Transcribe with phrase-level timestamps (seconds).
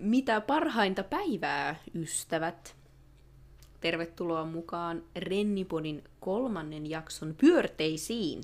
[0.00, 2.76] mitä parhainta päivää, ystävät!
[3.80, 8.40] Tervetuloa mukaan Rennipodin kolmannen jakson pyörteisiin.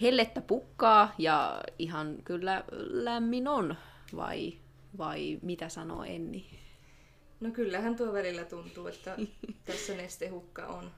[0.00, 3.76] Hellettä pukkaa ja ihan kyllä lämmin on,
[4.16, 4.52] vai,
[4.98, 6.46] vai mitä sanoo Enni?
[7.40, 9.16] No kyllähän tuo välillä tuntuu, että
[9.64, 10.90] tässä nestehukka on.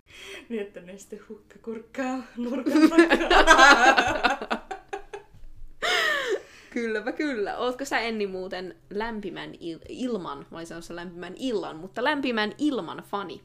[0.49, 2.73] Niin, että nestehukka kurkkaa nurkan
[3.29, 4.49] takaa.
[6.71, 7.57] Kylläpä kyllä.
[7.59, 13.03] Ootko sä Enni muuten lämpimän il- ilman, mä olisin sanossa lämpimän illan, mutta lämpimän ilman
[13.11, 13.41] fani?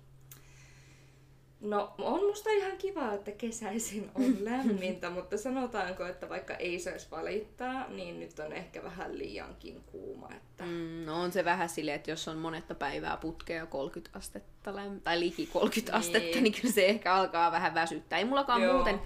[1.62, 7.08] No on musta ihan kiva, että kesäisin on lämmintä, mutta sanotaanko, että vaikka ei saisi
[7.12, 10.30] valittaa, niin nyt on ehkä vähän liiankin kuuma.
[10.36, 10.64] Että...
[10.66, 15.02] Mm, no on se vähän silleen, että jos on monetta päivää putkea 30 astetta lämp-
[15.03, 16.00] tai liki 30 Niin.
[16.00, 18.20] astetta, niin kyllä se ehkä alkaa vähän väsyttää.
[18.20, 18.73] Ei mullakaan Joo.
[18.73, 19.00] muuten,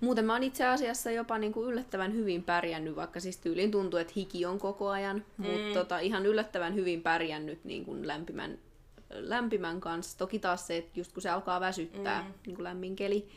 [0.00, 3.98] muuten mä oon itse asiassa jopa niin kuin yllättävän hyvin pärjännyt, vaikka siis tyyliin tuntuu,
[3.98, 5.46] että hiki on koko ajan, mm.
[5.46, 8.58] mutta tota, ihan yllättävän hyvin pärjännyt niin kuin lämpimän,
[9.10, 10.18] lämpimän kanssa.
[10.18, 12.34] Toki taas se, että just kun se alkaa väsyttää, mm.
[12.46, 13.28] niin kuin lämmin keli,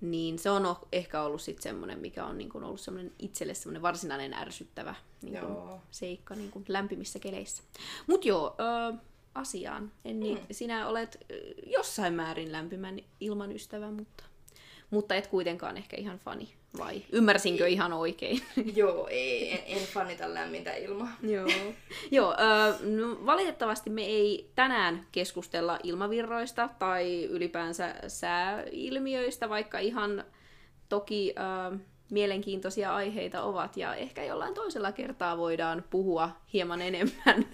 [0.00, 3.82] niin se on ehkä ollut sitten semmoinen, mikä on niin kuin ollut semmoinen itselle semmoinen
[3.82, 5.80] varsinainen ärsyttävä niin kuin Joo.
[5.90, 7.62] seikka niin kuin lämpimissä keleissä.
[8.06, 8.96] Mut joo, ö,
[9.34, 9.92] asiaan.
[10.04, 10.40] Enni, mm.
[10.50, 11.26] sinä olet
[11.66, 14.24] jossain määrin lämpimän ilman ystävä, mutta,
[14.90, 18.42] mutta et kuitenkaan ehkä ihan fani, vai ymmärsinkö ihan oikein?
[18.76, 21.12] Joo, ei, en, en fanita lämmintä ilmaa.
[21.22, 21.46] Joo.
[22.10, 30.24] Joo, ö, no, valitettavasti me ei tänään keskustella ilmavirroista tai ylipäänsä sääilmiöistä, vaikka ihan
[30.88, 31.34] toki
[31.72, 31.78] ö,
[32.10, 37.46] mielenkiintoisia aiheita ovat ja ehkä jollain toisella kertaa voidaan puhua hieman enemmän.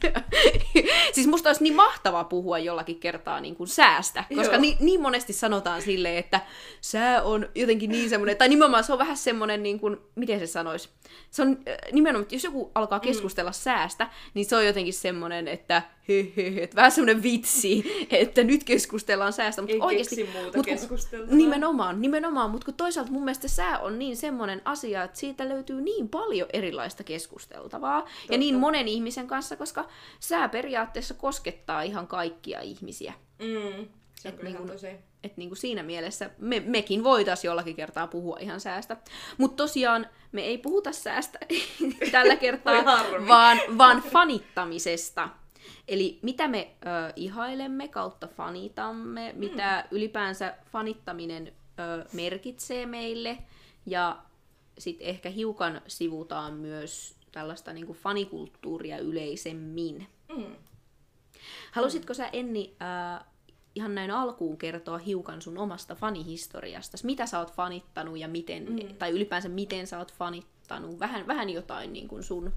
[1.14, 4.60] siis musta olisi niin mahtava puhua jollakin kertaa niin kuin säästä, koska Joo.
[4.60, 6.40] niin, niin monesti sanotaan silleen, että
[6.80, 10.46] sää on jotenkin niin semmoinen, tai nimenomaan se on vähän semmoinen, niin kuin, miten se
[10.46, 10.88] sanoisi,
[11.30, 13.54] se on äh, nimenomaan, että jos joku alkaa keskustella mm.
[13.54, 15.82] säästä, niin se on jotenkin semmoinen, että
[16.62, 20.28] että vähän semmoinen vitsi, että nyt keskustellaan säästä, mutta Ei oikeasti...
[20.42, 21.38] muuta mut kun-.
[21.38, 25.80] Nimenomaan, nimenomaan, mutta kun toisaalta mun mielestä sää on niin semmoinen asia, että siitä löytyy
[25.80, 29.88] niin paljon erilaista keskusteltavaa, ja niin monen ihmisen kanssa, koska
[30.20, 33.12] sää periaatteessa koskettaa ihan kaikkia ihmisiä.
[33.38, 34.86] Mm, se on Et ihan niinku- tosi.
[35.24, 38.96] Et niinku siinä mielessä me, mekin voitaisiin jollakin kertaa puhua ihan säästä.
[39.38, 41.38] Mutta tosiaan me ei puhuta säästä
[42.12, 42.84] tällä kertaa,
[43.28, 45.28] vaan, vaan fanittamisesta.
[45.88, 53.38] Eli mitä me ö, ihailemme kautta fanitamme, mitä ylipäänsä fanittaminen ö, merkitsee meille.
[53.86, 54.18] Ja
[54.78, 60.06] sitten ehkä hiukan sivutaan myös tällaista niinku fanikulttuuria yleisemmin.
[60.36, 60.56] Mm.
[61.72, 63.24] Halusitko sä Enni äh,
[63.74, 66.96] ihan näin alkuun kertoa hiukan sun omasta fanihistoriasta?
[67.04, 68.96] Mitä sä oot fanittanut ja miten, mm.
[68.98, 71.00] tai ylipäänsä miten sä oot fanittanut?
[71.00, 72.52] Vähän, vähän jotain niin kuin sun,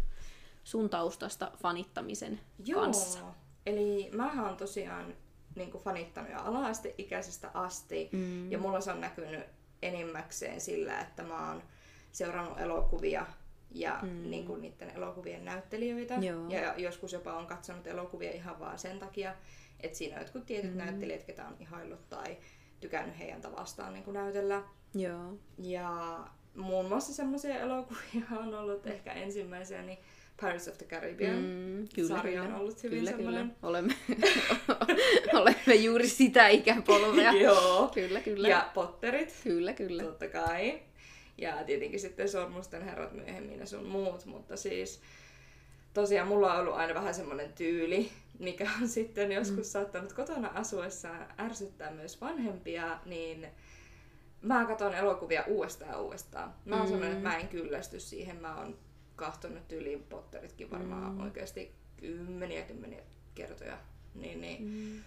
[0.64, 2.82] sun taustasta fanittamisen Joo.
[2.82, 3.20] kanssa.
[3.66, 5.14] Eli mä oon tosiaan
[5.56, 8.10] niin kuin fanittanut jo ala-asteikäisestä asti.
[8.12, 8.52] Mm.
[8.52, 9.44] Ja mulla se on näkynyt
[9.82, 11.64] enimmäkseen sillä, että mä oon
[12.12, 13.26] seurannut elokuvia
[13.74, 14.30] ja mm.
[14.30, 16.14] niin kuin niiden elokuvien näyttelijöitä.
[16.14, 16.50] Joo.
[16.50, 19.36] Ja joskus jopa on katsonut elokuvia ihan vaan sen takia,
[19.80, 20.78] että siinä on jotkut tietyt mm.
[20.78, 22.38] näyttelijät, ketä on ihaillut tai
[22.80, 24.64] tykännyt heidän tavastaan niin kuin näytellä.
[24.96, 25.34] Joo.
[25.58, 26.18] Ja
[26.56, 29.98] muun muassa semmoisia elokuvia on ollut ehkä ensimmäisiä, niin
[30.42, 33.44] Pirates of the Caribbean Mm, kyllä, sarja on ollut hyvin kyllä, semmoinen.
[33.44, 33.70] kyllä.
[33.70, 33.96] Olemme,
[35.40, 37.32] olemme juuri sitä ikäpolvea.
[37.48, 37.92] Joo.
[37.94, 38.48] Kyllä, kyllä.
[38.48, 40.04] Ja Potterit, Kyllä, kyllä.
[40.04, 40.82] totta kai.
[41.44, 45.02] Ja tietenkin sitten Sormusten herrat myöhemmin ja sun muut, mutta siis
[45.94, 49.64] tosiaan mulla on ollut aina vähän semmoinen tyyli, mikä on sitten joskus mm.
[49.64, 51.10] saattanut kotona asuessa
[51.40, 53.48] ärsyttää myös vanhempia, niin
[54.42, 56.54] mä katson elokuvia uudestaan ja uudestaan.
[56.66, 56.90] Mä oon Mm.
[56.90, 58.36] semmoinen, että mä en kyllästy siihen.
[58.42, 58.78] Mä oon
[59.16, 61.20] kahtonut tyyliin Potteritkin varmaan mm.
[61.24, 63.02] oikeasti kymmeniä kymmeniä
[63.36, 63.78] kertoja.
[64.16, 64.64] Niin, niin.
[64.64, 65.04] Mm.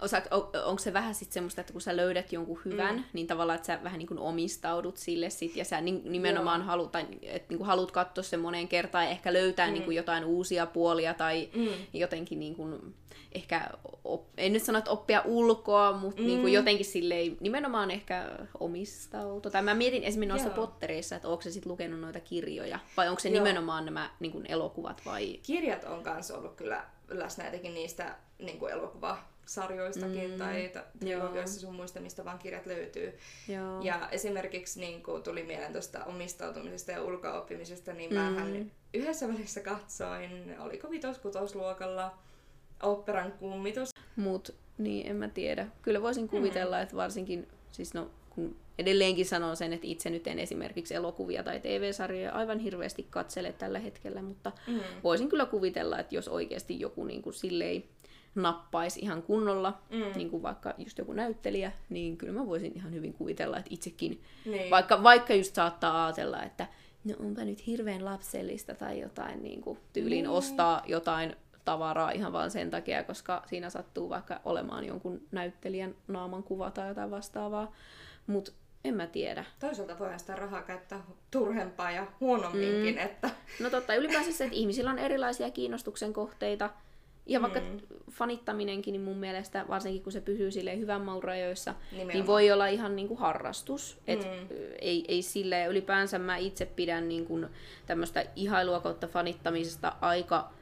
[0.00, 3.04] Osaat, on, onko se vähän sit semmoista, että kun sä löydät jonkun hyvän, mm.
[3.12, 6.66] niin tavallaan, että sä vähän niin kuin omistaudut sille sit, ja sä ni- nimenomaan Joo.
[6.66, 9.72] haluat, tai, että niin kuin haluat katsoa sen moneen kertaan ja ehkä löytää mm.
[9.72, 11.68] niin kuin jotain uusia puolia tai mm.
[11.92, 12.94] jotenkin niin kuin,
[13.32, 13.70] ehkä,
[14.04, 16.26] op, en nyt sano, että oppia ulkoa, mutta mm.
[16.26, 18.30] niin kuin jotenkin silleen nimenomaan ehkä
[18.60, 19.52] omistautua.
[19.52, 20.66] Tai mä mietin esimerkiksi noissa Joo.
[20.66, 23.44] Pottereissa, että onko se sitten lukenut noita kirjoja, vai onko se Joo.
[23.44, 25.40] nimenomaan nämä niin kuin elokuvat vai...
[25.42, 28.72] Kirjat on kanssa ollut kyllä läsnä etenkin niistä niin kuin
[29.42, 30.38] elokuvasarjoistakin mm.
[30.38, 33.18] tai ta- trilogioista sun muista, mistä vaan kirjat löytyy.
[33.48, 33.82] Joo.
[33.82, 38.16] Ja esimerkiksi niin kuin tuli mieleen tuosta omistautumisesta ja ulkooppimisesta, niin mm.
[38.16, 42.18] mähän yhdessä välissä katsoin, oliko vitos-kutosluokalla,
[42.82, 43.88] operan kummitus.
[44.16, 45.66] Mut niin, en mä tiedä.
[45.82, 46.82] Kyllä voisin kuvitella, mm.
[46.82, 51.60] että varsinkin, siis no, kun edelleenkin sanon sen, että itse nyt en esimerkiksi elokuvia tai
[51.60, 54.80] TV-sarjoja aivan hirveästi katsele tällä hetkellä, mutta mm.
[55.04, 57.84] voisin kyllä kuvitella, että jos oikeasti joku niin kuin silleen
[58.34, 60.16] nappaisi ihan kunnolla, mm.
[60.16, 64.22] niin kuin vaikka just joku näyttelijä, niin kyllä mä voisin ihan hyvin kuvitella, että itsekin,
[64.44, 64.70] niin.
[64.70, 66.66] vaikka, vaikka just saattaa ajatella, että
[67.04, 70.30] no onpa nyt hirveän lapsellista tai jotain niin kuin tyyliin niin.
[70.30, 76.42] ostaa jotain tavaraa ihan vaan sen takia, koska siinä sattuu vaikka olemaan jonkun näyttelijän naaman
[76.42, 77.72] kuva tai jotain vastaavaa.
[78.26, 78.52] Mutta
[78.84, 79.44] en mä tiedä.
[79.60, 82.94] Toisaalta voidaan sitä rahaa käyttää turhempaa ja huonomminkin.
[82.94, 83.00] Mm.
[83.00, 83.30] Että...
[83.60, 86.70] No totta, ylipäänsä se, että ihmisillä on erilaisia kiinnostuksen kohteita.
[87.26, 87.78] Ja vaikka mm.
[88.10, 92.14] fanittaminenkin, niin mun mielestä, varsinkin kun se pysyy silleen hyvän maun rajoissa, Nimenomaan.
[92.14, 93.98] niin voi olla ihan niin kuin harrastus.
[94.06, 94.56] Et mm.
[94.80, 97.46] ei, ei sille ylipäänsä mä itse pidän niin kuin
[97.86, 100.52] tämmöistä ihailua kautta fanittamisesta aika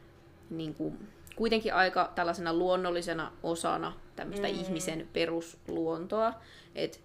[0.50, 4.54] niin kuin, kuitenkin aika tällaisena luonnollisena osana tämmöistä mm.
[4.54, 6.34] ihmisen perusluontoa.
[6.74, 6.98] Että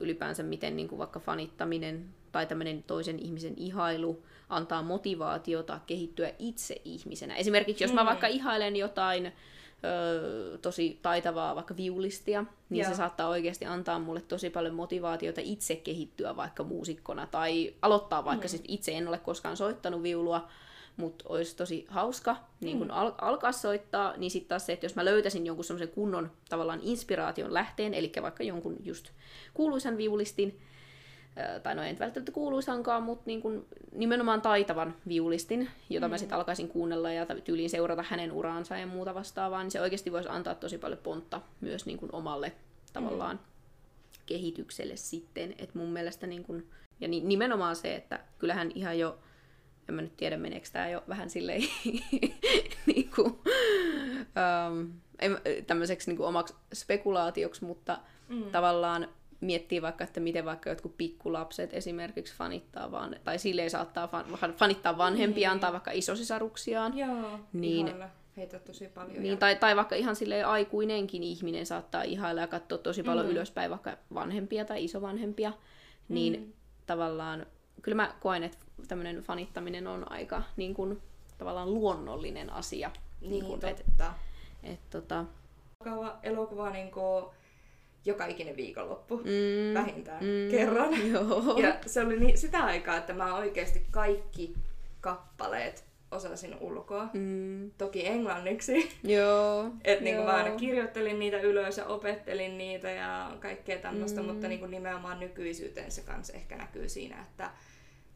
[0.00, 6.80] ylipäänsä miten niin kuin vaikka fanittaminen tai tämmöinen toisen ihmisen ihailu antaa motivaatiota kehittyä itse
[6.84, 7.34] ihmisenä.
[7.34, 12.90] Esimerkiksi jos mä vaikka ihailen jotain ö, tosi taitavaa vaikka viulistia, niin Joo.
[12.90, 18.46] se saattaa oikeasti antaa mulle tosi paljon motivaatiota itse kehittyä vaikka muusikkona tai aloittaa vaikka
[18.46, 18.50] mm.
[18.50, 20.48] sit itse en ole koskaan soittanut viulua,
[20.96, 22.94] mutta olisi tosi hauska niin kun mm.
[22.94, 26.80] al- alkaa soittaa, niin sitten taas se, että jos mä löytäisin jonkun semmoisen kunnon tavallaan
[26.82, 29.10] inspiraation lähteen, eli vaikka jonkun just
[29.54, 30.60] kuuluisan viulistin,
[31.62, 36.10] tai no en välttämättä kuuluisankaan, mutta niin kun nimenomaan taitavan viulistin, jota mm.
[36.10, 40.12] mä sitten alkaisin kuunnella ja tyyliin seurata hänen uraansa ja muuta vastaavaa, niin se oikeasti
[40.12, 42.52] voisi antaa tosi paljon pontta myös niin kun omalle
[42.92, 43.42] tavallaan mm.
[44.26, 45.54] kehitykselle sitten.
[45.58, 46.66] Et mun mielestä niin kun,
[47.00, 49.18] ja nimenomaan se, että kyllähän ihan jo
[49.88, 51.62] en mä nyt tiedä, meneekö tämä jo vähän silleen
[52.86, 53.38] niin kuin,
[54.70, 54.92] um,
[55.66, 57.98] tämmöiseksi niin kuin omaksi spekulaatioksi, mutta
[58.28, 58.44] mm.
[58.44, 59.08] tavallaan
[59.44, 64.98] miettii vaikka, että miten vaikka jotkut pikkulapset esimerkiksi fanittaa vaan, tai silleen saattaa fan, fanittaa
[64.98, 65.60] vanhempiaan niin.
[65.60, 66.98] tai vaikka isosisaruksiaan.
[66.98, 68.08] Joo, niin, ihailla.
[68.36, 69.22] Heitä tosi paljon.
[69.22, 69.36] Niin, ja...
[69.36, 73.32] tai, tai vaikka ihan silleen aikuinenkin ihminen saattaa ihailla ja katsoa tosi paljon mm.
[73.32, 75.52] ylöspäin vaikka vanhempia tai isovanhempia.
[76.08, 76.52] Niin mm.
[76.86, 77.46] tavallaan,
[77.82, 78.58] kyllä mä koen, että
[78.88, 81.02] tämmöinen fanittaminen on aika niin kuin,
[81.38, 82.90] tavallaan luonnollinen asia.
[83.20, 84.14] Niin, niin kuin, totta.
[84.62, 85.24] Et, et, tota...
[86.22, 87.24] Elokuva niin kuin
[88.04, 90.90] joka ikinen viikonloppu mm, vähintään mm, kerran.
[91.12, 91.58] Joo.
[91.58, 94.54] Ja se oli niin, sitä aikaa, että mä oikeasti kaikki
[95.00, 97.08] kappaleet osasin ulkoa.
[97.12, 97.70] Mm.
[97.78, 98.90] Toki englanniksi.
[99.02, 99.70] Joo.
[99.84, 104.26] Et niin kuin mä aina kirjoittelin niitä ylös ja opettelin niitä ja kaikkea tämmöistä, mm.
[104.26, 107.50] mutta niin kuin nimenomaan nykyisyyteen se kanssa ehkä näkyy siinä, että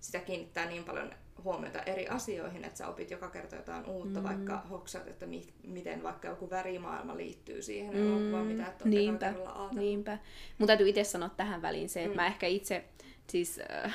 [0.00, 1.14] sitä kiinnittää niin paljon
[1.44, 4.26] huomiota eri asioihin, että sä opit joka kerta jotain uutta, mm.
[4.26, 8.06] vaikka hoksat, että mi- miten vaikka joku värimaailma liittyy siihen mm.
[8.06, 9.34] elokuvaan, mitä et ole niinpä,
[9.72, 10.18] niinpä.
[10.58, 12.16] Mun täytyy itse sanoa tähän väliin se, että mm.
[12.16, 12.84] mä ehkä itse
[13.30, 13.94] siis äh,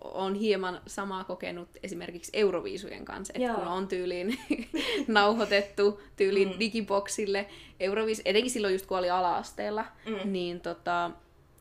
[0.00, 4.38] on hieman samaa kokenut esimerkiksi Euroviisujen kanssa, että kun on tyyliin
[5.08, 6.58] nauhoitettu tyyliin mm.
[6.60, 7.46] digiboksille
[7.80, 10.32] Euroviis, etenkin silloin just kun oli ala-asteella, mm.
[10.32, 11.10] niin tota,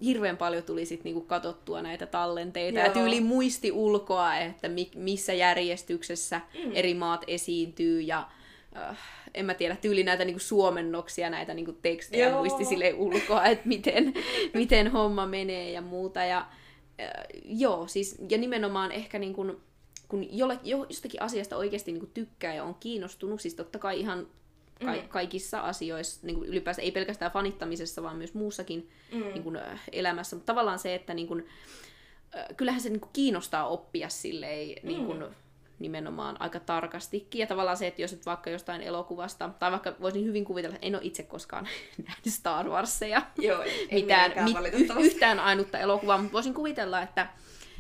[0.04, 2.88] hirveän paljon tuli sit niinku katsottua näitä tallenteita Joo.
[2.88, 6.72] ja tyyli muisti ulkoa, että mi- missä järjestyksessä mm.
[6.74, 8.28] eri maat esiintyy ja
[8.78, 8.98] äh,
[9.34, 12.40] en mä tiedä, tyyli näitä niinku suomennoksia, näitä niinku tekstejä Joo.
[12.40, 14.14] muisti sille ulkoa, että miten,
[14.54, 16.24] miten homma menee ja muuta.
[16.24, 16.38] Ja,
[17.02, 17.12] äh,
[17.46, 19.62] joo, siis, ja nimenomaan ehkä niinku,
[20.08, 24.28] kun jolle, jostakin asiasta oikeasti niinku tykkää ja on kiinnostunut, siis totta kai ihan
[24.86, 25.08] ka- mm.
[25.10, 29.20] kaikissa asioissa, niin kuin ylipäänsä ei pelkästään fanittamisessa, vaan myös muussakin mm.
[29.20, 29.60] niin kuin,
[29.92, 30.36] elämässä.
[30.36, 31.48] Mutta tavallaan se, että niin kuin,
[32.58, 34.88] kyllähän se niin kuin, kiinnostaa oppia silleen, mm.
[34.88, 35.24] niin kuin,
[35.80, 37.40] nimenomaan aika tarkastikin.
[37.40, 40.88] Ja tavallaan se, että jos et vaikka jostain elokuvasta, tai vaikka voisin hyvin kuvitella, että
[40.88, 41.68] en ole itse koskaan
[42.08, 47.28] nähnyt Star Warsia, Joo, mitään, mit, yhtään ainutta elokuvaa, mutta voisin kuvitella, että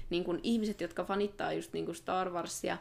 [0.10, 2.78] niin kun ihmiset, jotka fanittaa just niin Star Warsia,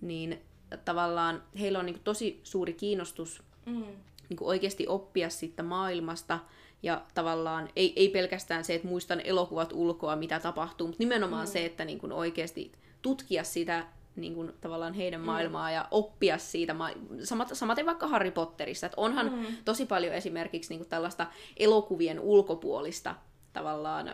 [0.00, 0.40] niin
[0.84, 3.84] tavallaan heillä on niin tosi suuri kiinnostus mm.
[4.28, 6.38] niin kuin oikeasti oppia siitä maailmasta.
[6.82, 11.52] Ja tavallaan ei, ei pelkästään se, että muistan elokuvat ulkoa, mitä tapahtuu, mutta nimenomaan mm.
[11.52, 15.26] se, että niin kuin oikeasti tutkia sitä niin kuin, tavallaan heidän mm.
[15.26, 16.74] maailmaa ja oppia siitä.
[16.74, 16.90] Ma-
[17.22, 18.86] Samat, samaten vaikka Harry Potterissa.
[18.86, 19.46] Että onhan mm.
[19.64, 23.14] tosi paljon esimerkiksi niin kuin tällaista elokuvien ulkopuolista
[23.52, 24.10] tavallaan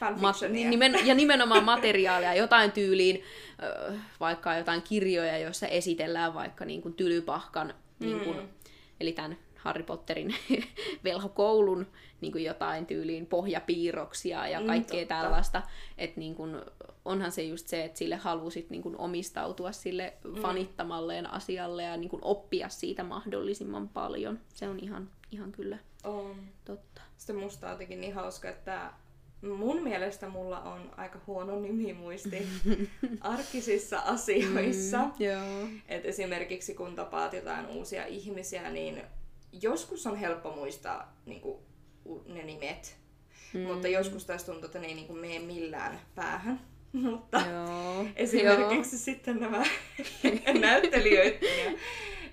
[0.00, 3.22] mat- nimen, ja nimenomaan materiaalia, jotain tyyliin,
[4.20, 8.48] vaikka jotain kirjoja, joissa esitellään vaikka niin kuin tylypahkan niin kuin, mm
[9.00, 10.34] eli tämän Harry Potterin
[11.04, 11.86] velhokoulun
[12.20, 15.62] niin kuin jotain tyyliin pohjapiirroksia ja mm, kaikkea mm, tällaista.
[15.98, 16.56] Että niin kuin,
[17.04, 20.34] onhan se just se, että sille halusit niin kuin omistautua sille mm.
[20.34, 24.40] fanittamalleen asialle ja niin kuin oppia siitä mahdollisimman paljon.
[24.54, 26.36] Se on ihan, ihan kyllä on.
[26.64, 27.02] totta.
[27.16, 28.92] Sitten musta on jotenkin niin hauska, että
[29.42, 32.48] mun mielestä mulla on aika huono nimimuisti
[33.20, 34.98] arkisissa asioissa.
[34.98, 35.68] Mm, joo.
[35.88, 39.02] Et esimerkiksi kun tapaat jotain uusia ihmisiä, niin
[39.62, 41.58] joskus on helppo muistaa niin kuin,
[42.26, 42.96] ne nimet.
[43.54, 43.60] Mm.
[43.60, 46.60] Mutta joskus taas tuntuu, että ne ei niin kuin, mene millään päähän.
[46.92, 48.06] Mutta Joo.
[48.16, 49.00] esimerkiksi Joo.
[49.04, 49.62] sitten nämä
[50.60, 51.78] näyttelijöiden ja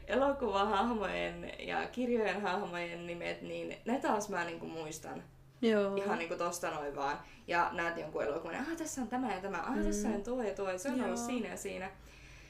[0.08, 5.24] elokuvahahmojen ja kirjojen hahmojen nimet, niin ne taas mä niin kuin muistan
[5.62, 5.96] Joo.
[5.96, 7.20] ihan niinku tosta noin vaan.
[7.48, 10.54] Ja näet jonkun elokuvan, ja tässä on tämä ja tämä, ah, tässä on tuo ja
[10.56, 11.06] tuo, se on Joo.
[11.06, 11.92] ollut siinä ja siinä.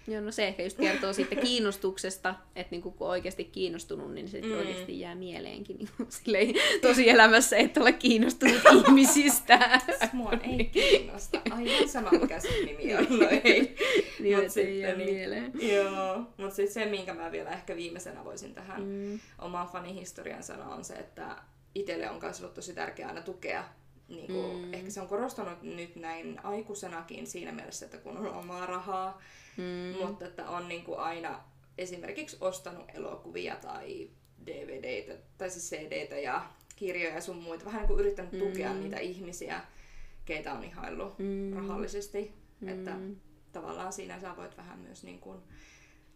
[0.09, 4.27] Joo, no se ehkä just kertoo sitten kiinnostuksesta, että niinku, kun on oikeasti kiinnostunut, niin
[4.27, 4.57] se mm.
[4.57, 9.81] oikeasti jää mieleenkin niin silleen, tosi elämässä, että ole kiinnostunut ihmisistä.
[10.13, 11.41] Mua ei kiinnosta.
[11.51, 13.19] Aivan sama, mikä sen nimi on.
[13.19, 13.75] No ei.
[14.19, 15.51] niin, Mut ei jää sitten niin- mieleen.
[15.61, 19.19] Joo, mutta sitten se, minkä mä vielä ehkä viimeisenä voisin tähän Mm.
[19.39, 21.35] omaan fanihistorian sanoa, on se, että
[21.75, 23.63] itselle on myös ollut tosi tärkeää aina tukea.
[24.07, 24.73] Niin kuin, Mm.
[24.73, 29.21] Ehkä se on korostunut nyt näin aikuisenakin siinä mielessä, että kun on omaa rahaa,
[29.57, 30.05] Mm.
[30.07, 31.43] mutta että on niin kuin aina
[31.77, 34.09] esimerkiksi ostanut elokuvia tai
[34.45, 36.45] DVDtä, tai siis CDtä ja
[36.75, 37.65] kirjoja ja sun muita.
[37.65, 38.79] Vähän niin kuin yrittänyt tukea Mm.
[38.79, 39.61] niitä ihmisiä,
[40.25, 41.53] keitä on ihaillut Mm.
[41.53, 42.33] rahallisesti.
[42.67, 43.15] Että Mm.
[43.51, 45.39] tavallaan siinä sä voit vähän myös niin kuin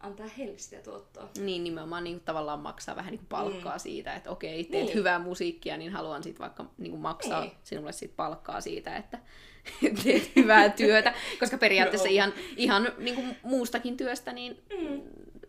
[0.02, 1.28] antaa heille sitä tuottoa.
[1.38, 3.80] Niin, nimenomaan niin kuin, tavallaan maksaa vähän niin kuin palkkaa Mm.
[3.80, 4.94] siitä, että okei, teet Niin.
[4.94, 7.52] hyvää musiikkia, niin haluan sitten vaikka niin kuin maksaa Niin.
[7.64, 9.18] sinulle sit palkkaa siitä, että
[10.04, 11.14] teet hyvää työtä.
[11.40, 12.14] Koska periaatteessa Joo.
[12.14, 15.00] ihan, ihan niin kuin muustakin työstä, niin Mm.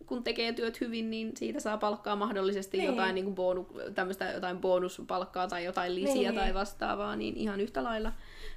[0.05, 2.87] kun tekee työt hyvin, niin siitä saa palkkaa mahdollisesti Niin.
[2.89, 6.35] jotain, niin kuin bonu, tämmöistä, jotain bonuspalkkaa tai jotain lisiä Niin.
[6.35, 8.11] tai vastaavaa, niin ihan yhtä lailla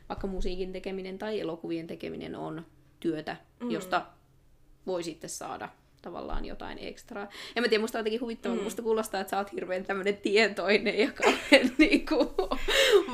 [0.09, 2.67] vaikka musiikin tekeminen tai elokuvien tekeminen on
[3.00, 3.71] työtä, Mm.
[3.71, 4.07] josta
[4.87, 5.69] voi sitten saada
[6.03, 7.29] tavallaan jotain ekstraa.
[7.57, 8.62] En mä tiedä, musta on jotenkin huvittavaa, mm.
[8.62, 12.35] Musta kuulostaa, että sä oot hirveän tämmönen tietoinen ja kauhean niinku,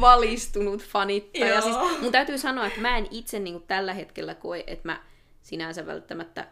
[0.01, 1.49] valistunut fanittaja.
[1.49, 1.61] Joo.
[1.61, 5.03] Siis, mun täytyy sanoa, että mä en itse niinku tällä hetkellä koe, että mä
[5.43, 6.47] sinänsä välttämättä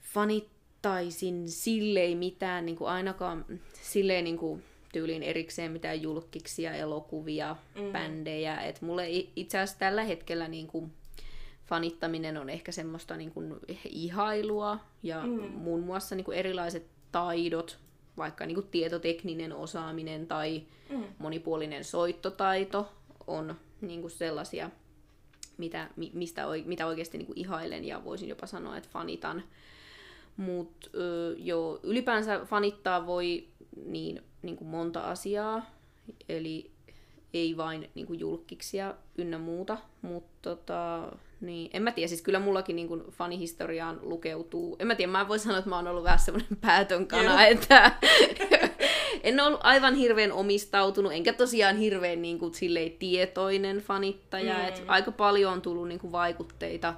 [0.00, 7.92] fanittaisin silleen mitään, niin kuin ainakaan silleen niin kuin tyyliin erikseen mitään julkkiksia, elokuvia, mm.
[7.92, 8.60] bändejä.
[8.60, 10.92] Et mulle itse asiassa tällä hetkellä niin kuin
[11.66, 13.54] fanittaminen on ehkä semmoista niin kuin
[13.88, 15.40] ihailua ja Mm.
[15.52, 17.78] muun muassa niin kuin erilaiset taidot,
[18.16, 21.04] vaikka niin kuin tietotekninen osaaminen tai Mm.
[21.18, 22.92] monipuolinen soittotaito
[23.26, 24.70] on niin kuin sellaisia,
[25.58, 29.42] mitä, mi- mistä, mitä oikeasti niin kuin ihailen ja voisin jopa sanoa, että fanitan.
[30.36, 30.88] Mutta
[31.36, 33.46] jo ylipäänsä fanittaa voi
[33.86, 35.70] niin, niin kuin monta asiaa,
[36.28, 36.70] eli
[37.34, 42.38] ei vain niin kuin julkkiksia ynnä muuta, mutta tota, niin, en mä tiedä, siis kyllä
[42.38, 46.04] mullakin niin kuin fanihistoriaan lukeutuu, en mä tiedä, mä voin sanoa, että mä oon ollut
[46.04, 47.50] vähän semmoinen päätön kana, Joo.
[47.50, 47.92] että
[49.22, 54.68] en ole ollut aivan hirveän omistautunut, enkä tosiaan hirveän niin kuin, silleen, tietoinen fanittaja, Mm.
[54.68, 56.94] että aika paljon on tullut niin kuin, vaikutteita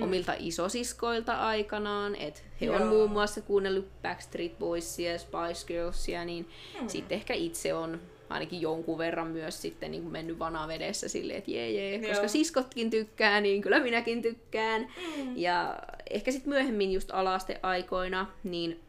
[0.00, 2.88] omilta isosiskoilta aikanaan, että he on Joo.
[2.90, 6.48] muun muassa kuunnellut Backstreet Boysia ja Spice Girlsia, niin
[6.80, 6.88] Mm.
[6.88, 11.50] sitten ehkä itse on ainakin jonkun verran myös sitten niin kuin mennyt vanavedessä silleen, että
[11.50, 12.28] jee jee, koska Joo.
[12.28, 14.88] siskotkin tykkää, niin kyllä minäkin tykkään.
[15.16, 15.36] Mm.
[15.36, 15.78] Ja
[16.10, 18.80] ehkä sitten myöhemmin just alasteaikoina, niin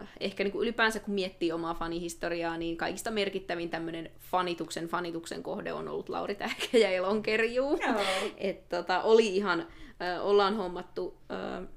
[0.00, 5.42] äh, ehkä niin kuin ylipäänsä kun miettii omaa fanihistoriaa, niin kaikista merkittävin tämmöinen fanituksen fanituksen
[5.42, 7.78] kohde on ollut Lauri Tähkä ja Elonkerjuu.
[7.86, 8.00] Joo.
[8.38, 9.60] Et tota, oli ihan,
[10.02, 11.68] äh, ollaan hommattu äh,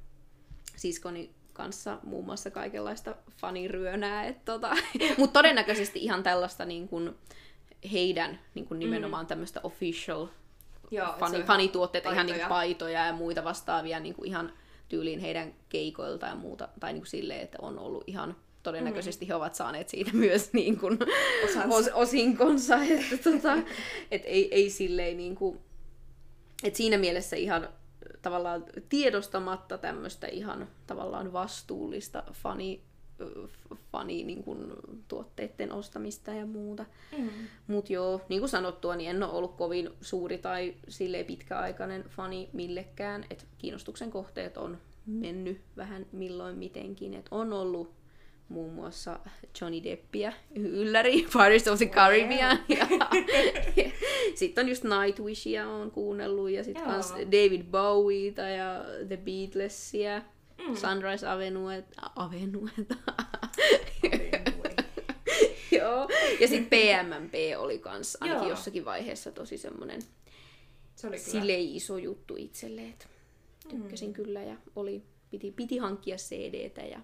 [0.76, 4.72] siskoni kanssa muun muassa kaikenlaista faniryönää, et tota,
[5.18, 7.16] mutta todennäköisesti ihan tällaista niin kuin
[7.92, 10.28] heidän niin kuin nimenomaan tämmöistä official
[10.92, 13.06] Joo, fani, fanituotteita, ihan niin paitoja.
[13.06, 14.54] ja muita vastaavia niin kuin ihan
[14.90, 19.36] tyyliin heidän keikoilta ja muuta, tai niin kuin silleen, että on ollut ihan todennäköisesti he
[19.36, 21.00] ovat saaneet siitä myös niin kuin
[21.44, 21.76] Osansa.
[21.76, 23.58] os, osinkonsa, että tota,
[24.12, 25.60] et ei, ei silleen niin kuin,
[26.64, 27.70] et siinä mielessä ihan
[28.22, 32.82] tavallaan tiedostamatta tämmöistä ihan tavallaan vastuullista fani,
[33.92, 34.74] fani niin kuin,
[35.08, 36.86] tuotteiden ostamista ja muuta.
[37.18, 37.30] Mm.
[37.68, 42.50] Mutta joo, niin kuin sanottua, niin en ole ollut kovin suuri tai silleen pitkäaikainen fani
[42.54, 43.26] millekään.
[43.30, 47.14] Et kiinnostuksen kohteet on mennyt vähän milloin mitenkin.
[47.14, 48.01] Et on ollut
[48.52, 49.20] muun muassa
[49.62, 52.60] Johnny Deppiä, ylläri, Pirates of the Caribbean.
[52.70, 52.88] Ja,
[54.36, 60.22] sitten on just Nightwishia on kuunnellut ja sitten kans David Bowieta ja The Beatlesia.
[60.68, 60.76] Mm.
[60.76, 61.84] Sunrise Avenue,
[62.16, 62.70] Avenue.
[64.64, 64.76] Oi,
[65.80, 66.08] Joo.
[66.40, 68.50] Ja sitten PMMP oli kans ainakin Joo.
[68.50, 70.02] jossakin vaiheessa tosi semmonen
[70.96, 71.32] Se oli kyllä.
[71.32, 73.06] silleen iso juttu itselle, että
[73.70, 74.14] tykkäsin mm.
[74.14, 77.00] kyllä ja oli, piti, piti hankkia CDtä ja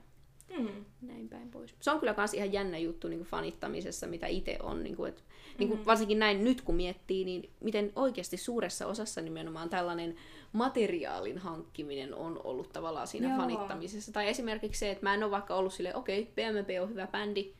[0.57, 0.85] Mm.
[1.01, 1.75] näin päin pois.
[1.79, 4.83] Se on kyllä myös ihan jännä juttu niin kuin fanittamisessa, mitä itse on.
[4.83, 5.23] Niin kuin, et,
[5.57, 10.15] niin kuin varsinkin näin nyt kun miettii, niin miten oikeasti suuressa osassa nimenomaan tällainen
[10.53, 13.37] materiaalin hankkiminen on ollut tavallaan siinä Joo.
[13.37, 14.11] fanittamisessa.
[14.11, 17.07] Tai esimerkiksi se, että mä en ole vaikka ollut silleen, okei, okay, BMP on hyvä
[17.07, 17.53] bändi,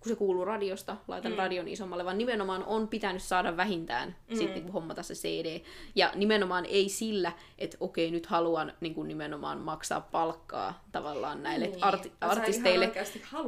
[0.00, 1.38] kun se kuuluu radiosta, laitan mm.
[1.38, 4.36] radion isommalle, vaan nimenomaan on pitänyt saada vähintään mm.
[4.36, 5.60] sit niinku hommata se CD.
[5.94, 11.84] Ja nimenomaan ei sillä, että okei, nyt haluan niinku nimenomaan maksaa palkkaa tavallaan näille Niin,
[11.84, 12.92] arti- artisteille.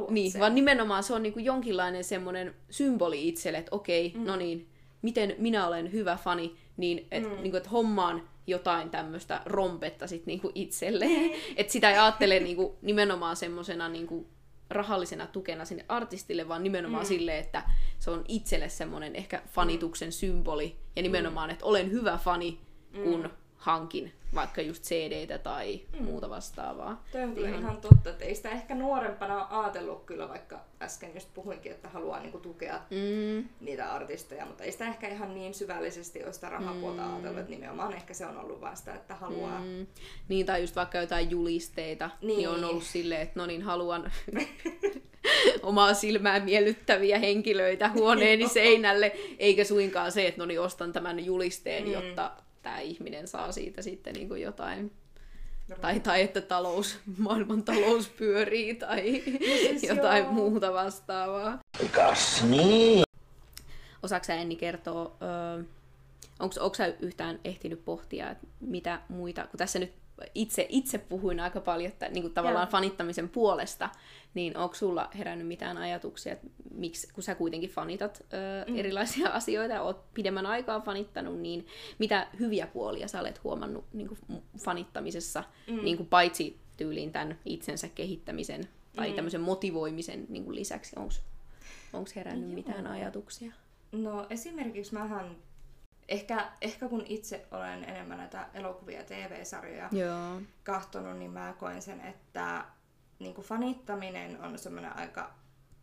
[0.09, 0.41] Niin, sen.
[0.41, 4.25] vaan nimenomaan se on niinku jonkinlainen semmoinen symboli itselle, että okei, mm.
[4.25, 4.67] no niin,
[5.01, 7.41] miten minä olen hyvä fani, niin että mm.
[7.41, 11.31] niinku, et hommaan jotain tämmöistä rompetta sit niinku itselleen.
[11.57, 14.27] että sitä ei ajattele niinku nimenomaan semmoisena niinku
[14.71, 17.07] rahallisena tukena sinne artistille, vaan nimenomaan mm.
[17.07, 17.63] silleen, että
[17.99, 20.75] se on itselle semmoinen ehkä fanituksen symboli.
[20.95, 22.59] Ja nimenomaan, että olen hyvä fani,
[23.03, 23.29] kun
[23.61, 26.05] hankin vaikka just CD-tä tai mm.
[26.05, 27.03] muuta vastaavaa.
[27.11, 31.11] Toi on kyllä Ihan- ihan totta, että ei sitä ehkä nuorempana ajatellut kyllä, vaikka äsken
[31.13, 35.53] just puhuinkin, että haluaa niinku tukea Mm, niitä artisteja, mutta ei sitä ehkä ihan niin
[35.53, 37.13] syvällisesti ole sitä rahapuolta mm.
[37.13, 39.87] ajatellut, että nimenomaan ehkä se on ollut vaan sitä, että haluaa mm.
[40.27, 44.11] Niin, tai just vaikka jotain julisteita, niin, niin on ollut silleen, että no niin, haluan
[45.63, 51.83] omaa silmää miellyttäviä henkilöitä huoneeni seinälle, eikä suinkaan se, että no niin, ostan tämän julisteen,
[51.83, 51.91] mm.
[51.91, 54.91] jotta tämä ihminen saa siitä sitten niin kuin jotain
[55.81, 59.23] tai, tai että talous, maailman talous pyörii tai
[59.59, 60.31] siis jotain joo.
[60.31, 61.59] muuta vastaavaa.
[61.91, 63.03] Kas niin?
[64.03, 65.63] Osaatko sä Enni kertoa, öö,
[66.39, 69.93] onko sä yhtään ehtinyt pohtia, että mitä muita, kun tässä nyt
[70.35, 72.71] itse, itse puhuin aika paljon että, niin kuin tavallaan Joo.
[72.71, 73.89] fanittamisen puolesta,
[74.33, 78.79] niin onko sulla herännyt mitään ajatuksia, että miksi, kun sä kuitenkin fanitat öö, mm.
[78.79, 81.67] erilaisia asioita, ja oot pidemmän aikaa fanittanut, niin
[81.99, 85.83] mitä hyviä puolia sä olet huomannut niin kuin fanittamisessa, mm.
[85.83, 88.63] niin kuin paitsi tyyliin tämän itsensä kehittämisen
[88.95, 89.15] tai mm.
[89.15, 90.95] tämmöisen motivoimisen niin kuin lisäksi,
[91.93, 92.55] onko herännyt Joo.
[92.55, 93.53] mitään ajatuksia?
[93.91, 95.35] No esimerkiksi mähän,
[96.07, 100.41] ehkä, ehkä kun itse olen enemmän näitä elokuvia ja TV-sarjoja Joo.
[100.63, 102.65] kahtonut, niin mä koen sen, että
[103.21, 105.31] niin kuin fanittaminen on semmoinen aika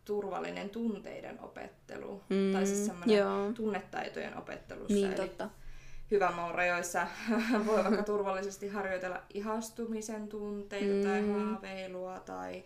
[0.05, 2.21] turvallinen tunteiden opettelu.
[2.29, 3.53] Mm, tai siis semmoinen joo.
[3.53, 4.93] tunnetaitojen opettelussa.
[4.93, 5.49] Niin totta.
[6.11, 7.07] hyvän maun rajoissa
[7.65, 11.03] voi vaikka turvallisesti harjoitella ihastumisen tunteita mm.
[11.03, 12.63] tai haaveilua tai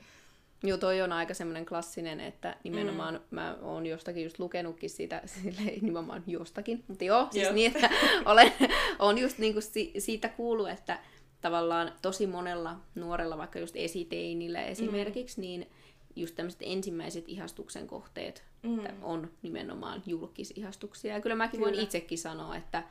[0.66, 3.22] Joo, toi on aika semmoinen klassinen, että nimenomaan mm.
[3.30, 7.54] mä oon jostakin just lukenutkin sitä, silleen, nimenomaan jostakin, mutta joo, siis Joo.
[7.54, 7.90] niin, että
[8.26, 8.52] olen,
[9.00, 11.00] on just niinku si, siitä kuullut, että
[11.44, 15.42] tavallaan tosi monella nuorella, vaikka just esiteinillä esimerkiksi, mm.
[15.42, 15.70] niin
[16.16, 18.80] just tämmöiset ensimmäiset ihastuksen kohteet mm.
[19.02, 21.14] on nimenomaan julkisihastuksia.
[21.14, 21.72] Ja kyllä mäkin kyllä.
[21.72, 22.84] voin itsekin sanoa, että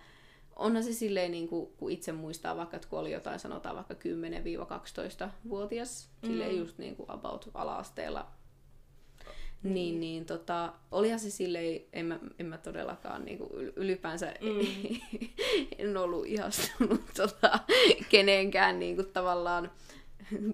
[0.56, 3.94] onhan se silleen, niin kuin, kun itse muistaa vaikka, että kun oli jotain, sanotaan vaikka
[3.94, 6.26] 10-12-vuotias, mm.
[6.26, 8.26] silleen just niin kuin about ala-asteella,
[9.62, 14.96] niin, niin tota, olihan se silleen, en mä, en mä todellakaan niin kuin ylipäänsä mm.
[15.78, 17.58] en ollut ihastunut tota,
[18.08, 19.70] kenenkään niin kuin, tavallaan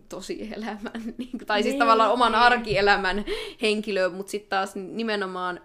[0.09, 2.43] tosielämän, niin kuin, tai siis Niin, tavallaan oman niin.
[2.43, 3.25] arkielämän
[3.63, 5.61] henkilöön, mutta sitten taas nimenomaan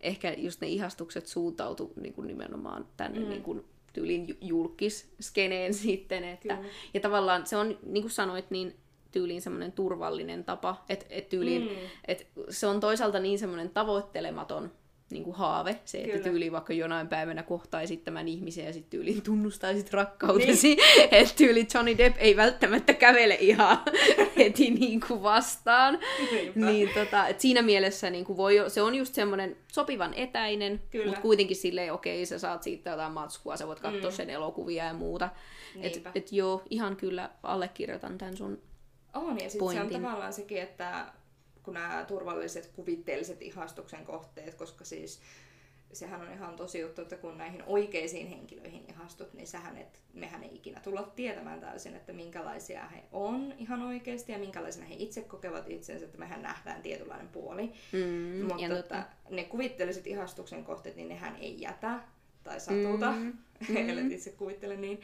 [0.00, 3.28] ehkä just ne ihastukset suuntautu niin kuin nimenomaan tänne mm.
[3.28, 6.24] niin kuin tyylin ju- julkisskeneen sitten.
[6.24, 6.68] Että, Kyllä.
[6.94, 8.76] ja tavallaan se on, niin kuin sanoit, niin
[9.12, 11.76] tyyliin semmoinen turvallinen tapa, että et tyyliin, mm.
[12.08, 14.70] et se on toisaalta niin semmoinen tavoittelematon
[15.10, 16.24] niin kuin haave, se, että Kyllä.
[16.24, 21.08] tyyliin vaikka jonain päivänä kohtaisit tämän ihmisen ja sitten tyyliin tunnustaisit rakkautesi, niin.
[21.10, 23.78] että tyyliin Johnny Depp ei välttämättä kävele ihan
[24.38, 25.98] heti niin kuin vastaan.
[26.30, 26.60] Niinpä.
[26.60, 31.20] Niin tota, et siinä mielessä niin kuin voi, se on just semmoinen sopivan etäinen, mutta
[31.20, 34.16] kuitenkin silleen, okei, sä saat siitä jotain matskua, sä voit katsoa mm.
[34.16, 35.28] sen elokuvia ja muuta.
[35.80, 36.12] Et, Niinpä.
[36.14, 38.58] et joo, ihan kyllä allekirjoitan tämän sun
[39.14, 41.12] On, ja sitten se on tavallaan sekin, että
[41.62, 45.20] kun nämä turvalliset kuvitteelliset ihastuksen kohteet, koska siis
[45.92, 50.42] sehän on ihan tosi juttu, että kun näihin oikeisiin henkilöihin ihastut, niin sähän et, mehän
[50.42, 55.20] ei ikinä tulla tietämään täysin, että minkälaisia he on ihan oikeasti ja minkälaisena he itse
[55.20, 57.72] kokevat itsensä, että mehän nähdään tietynlainen puoli.
[57.92, 62.00] Mm, Mutta ja että ne kuvitteelliset ihastuksen kohteet, niin nehän ei jätä
[62.44, 63.32] tai satuta, Mm,
[63.68, 63.76] mm.
[63.76, 65.00] ellei itse kuvittele niin.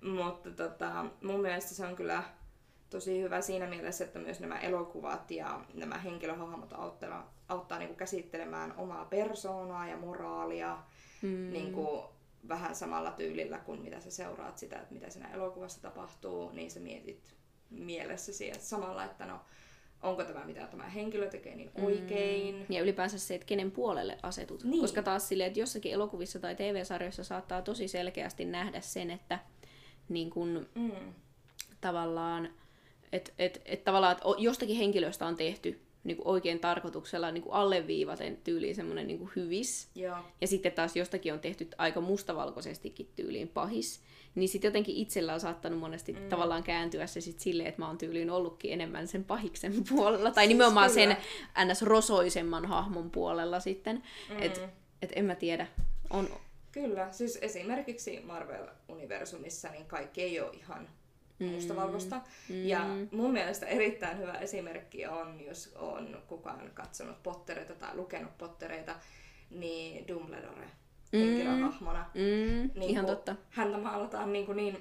[0.00, 2.22] Mutta tota, mun mielestä se on kyllä
[2.96, 8.74] tosi hyvä siinä mielessä, että myös nämä elokuvat ja nämä henkilöhahmot auttaa, auttaa niinku käsittelemään
[8.76, 10.78] omaa persoonaa ja moraalia
[11.22, 11.52] Mm.
[11.52, 12.04] niinku
[12.48, 16.80] vähän samalla tyylillä kuin mitä sä seuraat sitä, että mitä siinä elokuvassa tapahtuu, niin sä
[16.80, 17.34] mietit
[17.70, 19.40] mielessäsi että samalla, että no
[20.02, 22.66] onko tämä mitä tämä henkilö tekee niin oikein.
[22.68, 24.64] Ja ylipäänsä se, että kenen puolelle asetut.
[24.64, 24.80] Niin.
[24.80, 29.38] Koska taas silleen, että jossakin elokuvissa tai TV-sarjoissa saattaa tosi selkeästi nähdä sen, että
[30.08, 31.14] niin kun, Mm.
[31.80, 32.48] tavallaan,
[33.12, 37.42] että et, et tavallaan, että o- jostakin henkilöstä on tehty niin kuin oikein tarkoituksella niin
[37.42, 39.88] kuin alleviivaten tyyliin semmoinen niin hyvis.
[39.94, 40.16] Joo.
[40.40, 44.00] Ja sitten taas jostakin on tehty aika mustavalkoisestikin tyyliin pahis.
[44.34, 46.28] Niin sitten jotenkin itsellä on saattanut monesti mm.
[46.28, 50.30] tavallaan kääntyä se sitten silleen, että mä oon tyyliin ollutkin enemmän sen pahiksen puolella.
[50.30, 51.16] Tai Siis nimenomaan kyllä.
[51.54, 54.02] sen ns-rosoisemman hahmon puolella sitten.
[54.30, 54.42] Mm.
[54.42, 54.60] Että
[55.02, 55.66] et en mä tiedä.
[56.10, 56.28] On,
[56.72, 60.88] Kyllä, siis esimerkiksi Marvel-universumissa niin kaikki ei ole ihan
[61.38, 62.20] mustavalkoista.
[62.48, 62.66] Mm.
[62.66, 68.94] Ja mun mielestä erittäin hyvä esimerkki on, jos on kukaan katsonut Pottereita tai lukenut Pottereita,
[69.50, 70.70] niin Dumbledore
[71.12, 72.10] henkilöhahmona.
[72.14, 73.36] mm, Niin ihan kun totta.
[73.50, 74.78] Häntä maalataan niin, kuin niin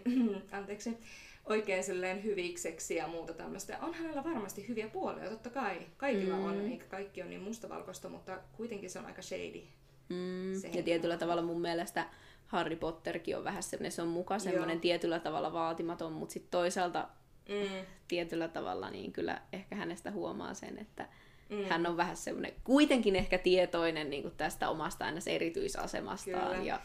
[0.52, 0.98] anteeksi,
[1.46, 3.78] oikein silleen hyvikseksi ja muuta tämmöistä.
[3.82, 5.80] On hänellä varmasti hyviä puolia, totta kai.
[5.98, 6.46] Kaikilla mm.
[6.46, 9.62] on, eikä kaikki ole niin mustavalkoista, mutta kuitenkin se on aika shady.
[10.10, 12.06] Mm, se ja tietyllä tavalla mun mielestä
[12.48, 14.82] Harry Potterkin on vähän semmoinen, se on muka semmoinen Joo.
[14.82, 17.08] tietyllä tavalla vaatimaton, mutta sitten toisaalta
[17.50, 17.86] Mm.
[18.08, 21.08] tietyllä tavalla niin kyllä ehkä hänestä huomaa sen, että
[21.50, 21.66] mm.
[21.66, 26.52] hän on vähän semmoinen, kuitenkin ehkä tietoinen niin kuin tästä omasta aina erityisasemastaan.
[26.52, 26.64] Kyllä.
[26.64, 26.80] Ja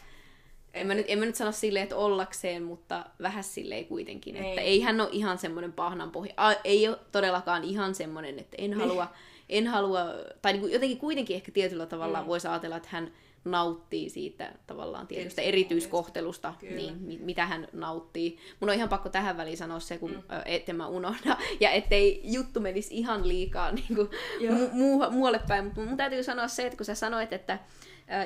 [0.75, 4.49] en mä, nyt, en mä nyt sano silleen, että ollakseen, mutta vähän silleen kuitenkin, Ei.
[4.49, 6.33] että ei hän ole ihan semmoinen pahnan pohja.
[6.37, 9.09] A, ei ole todellakaan ihan semmoinen, että en halua,
[9.49, 10.01] en halua,
[10.43, 12.27] tai niin kuin jotenkin kuitenkin ehkä tietyllä tavalla mm.
[12.27, 13.13] voisi ajatella, että hän
[13.45, 16.75] nauttii siitä tavallaan tietystä erityiskohtelusta, Kyllä.
[16.77, 18.39] niin, mi- mitä hän nauttii.
[18.61, 20.23] Mun on ihan pakko tähän väliin sanoa se, kun mm.
[20.45, 24.09] etten mä unohda, ja ettei juttu menisi ihan liikaa niin kuin
[24.41, 27.59] mu- muu- muualle päin, mutta mun täytyy sanoa se, että kun sä sanoit, että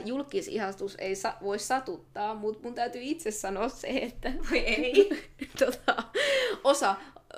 [0.05, 5.09] julkisihastus ei sa- voi satuttaa, mutta mun täytyy itse sanoa se, että Voi ei.
[5.64, 6.03] tota,
[6.64, 6.96] osa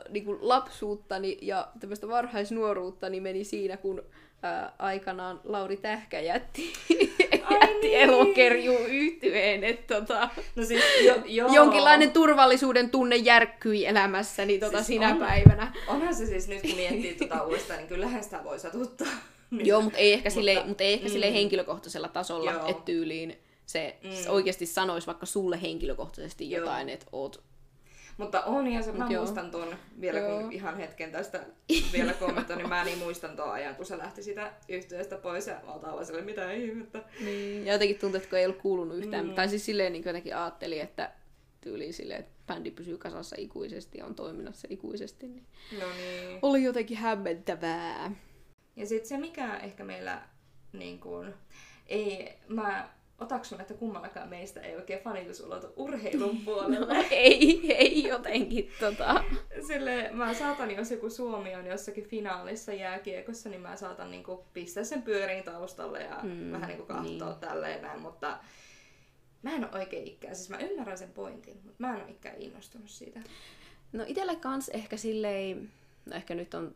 [0.08, 4.02] niin kuin lapsuuttani ja tämmöistä varhaisnuoruuttani meni siinä, kun
[4.42, 6.72] ää, aikanaan Lauri Tähkä jätti,
[7.50, 7.96] jätti niin.
[8.00, 11.54] elokerjuun yhtyeen, että tota, No siis jo, joo.
[11.54, 15.18] jonkinlainen turvallisuuden tunne järkkyi elämässäni tota Siis sinä on.
[15.18, 15.72] päivänä.
[15.88, 19.06] Onhan se siis nyt, kun miettii tuota uudestaan, niin kyllähän sitä voi satuttaa.
[19.50, 21.12] Joo, mutta ei ehkä, Mutta- silleen, mutta ei ehkä mm.
[21.12, 24.10] silleen henkilökohtaisella tasolla, että tyyliin se Mm.
[24.28, 27.42] oikeasti sanoisi vaikka sulle henkilökohtaisesti jotain, että oot
[28.16, 29.22] Mutta on ja se, mä Mut joo.
[29.24, 30.48] muistan tuon, vielä kun Joo.
[30.50, 31.46] ihan hetken tästä
[31.92, 35.60] vielä kommentoin, niin mä niin muistan tuon ajan, kun se lähti sitä yhtiöstä pois ja
[35.64, 37.02] mä oon täällä silleen, mitä ihmettä.
[37.20, 37.66] Niin.
[37.66, 39.26] Ja jotenkin tuntui, että kun ei ollut kuulunut yhtään.
[39.26, 39.34] Mm.
[39.34, 41.10] Tai siis silleen niin jotenkin ajattelin, että
[41.60, 45.26] tyyliin silleen, että bändi pysyy kasassa ikuisesti ja on toiminnassa ikuisesti.
[45.26, 45.46] Niin
[45.80, 46.38] No niin.
[46.42, 48.12] oli jotenkin hämmentävää.
[48.76, 50.22] Ja sitten se, mikä ehkä meillä
[50.72, 51.34] niin kuin,
[51.86, 57.06] ei, mä otaksun, että kummallakaan meistä ei oikein fanitus ulotu urheilun puolelle.
[57.10, 59.24] ei, ei jotenkin tota.
[59.66, 64.84] Sille mä saatan, jos joku Suomi on jossakin finaalissa jääkiekossa, niin mä saatan niinku pistää
[64.84, 67.18] sen pyöriin taustalle ja mm, vähän niinku katsoa niin.
[67.18, 67.40] niin.
[67.40, 68.38] tälleen näin, mutta
[69.42, 70.36] mä en ole oikein ikään.
[70.36, 73.20] Siis mä ymmärrän sen pointin, mutta mä en ole ikään innostunut siitä.
[73.92, 75.72] No itellä kans ehkä silleen,
[76.06, 76.74] no ehkä nyt on,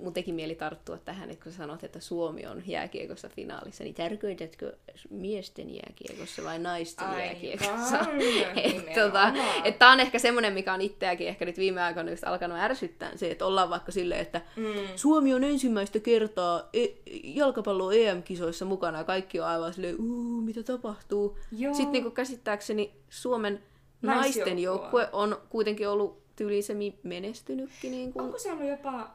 [0.00, 3.94] mun teki mieli tarttua tähän, että kun sä sanot, että Suomi on jääkiekossa finaalissa, niin
[3.94, 4.66] tarkoitatko
[5.10, 7.98] miesten jääkiekossa vai naisten Aivan, jääkiekossa?
[8.64, 9.32] että tota,
[9.64, 13.16] et tää on ehkä semmonen, mikä on itseäkin ehkä nyt viime aikoina just alkanut ärsyttää
[13.16, 14.72] se, että ollaan vaikka silleen, että Mm.
[14.96, 16.86] Suomi on ensimmäistä kertaa e-
[17.24, 21.38] jalkapallo EM-kisoissa mukana ja kaikki on aivan silleen, uu, mitä tapahtuu.
[21.52, 21.74] Joo.
[21.74, 23.62] Sitten niin käsittääkseni Suomen
[24.02, 27.90] naisten joukkue on kuitenkin ollut tyylisemmin menestynytkin.
[27.90, 29.10] Niin kuin, Onko se ollut jopa,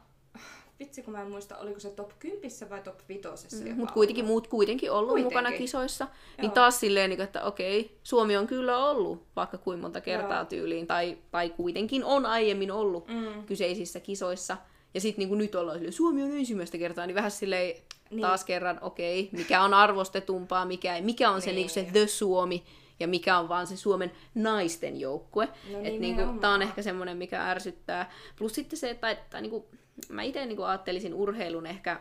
[0.80, 3.20] vitsi kun mä en muista, oliko se top 10 vai top 5
[3.68, 4.32] jopa mutta kuitenkin ollut?
[4.32, 5.38] muut kuitenkin ollut Kuitenkin.
[5.38, 6.04] mukana kisoissa.
[6.38, 6.54] Niin Joo.
[6.54, 10.44] taas silleen, niin kuin, että okei, Suomi on kyllä ollut vaikka kuin monta kertaa Joo.
[10.44, 13.46] tyyliin, tai, tai kuitenkin on aiemmin ollut Mm.
[13.46, 14.56] kyseisissä kisoissa.
[14.94, 17.74] Ja sitten niin nyt ollaan silleen, Suomi on ensimmäistä kertaa, niin vähän silleen
[18.10, 18.20] Niin.
[18.20, 21.56] taas kerran, okei, mikä on arvostetumpaa, mikä, ei- mikä on se, Niin.
[21.56, 21.70] niin.
[21.70, 22.64] se The Suomi,
[23.02, 25.46] ja mikä on vaan se Suomen naisten joukkue.
[25.46, 26.40] No Et niinku, nimenomaan.
[26.40, 28.10] tää on ehkä semmoinen, mikä ärsyttää.
[28.38, 29.68] Plus sitten se, tai, tai niinku,
[30.08, 32.00] mä itse niinku ajattelisin urheilun ehkä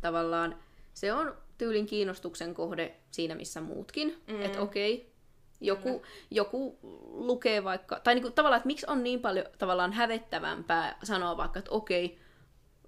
[0.00, 0.56] tavallaan,
[0.94, 4.22] se on tyylin kiinnostuksen kohde siinä, missä muutkin.
[4.26, 4.42] Mm.
[4.42, 5.12] Että okei,
[5.60, 6.78] joku, joku
[7.12, 11.70] lukee vaikka, tai niinku, tavallaan, että miksi on niin paljon tavallaan hävettävämpää sanoa vaikka, että
[11.70, 12.18] okei,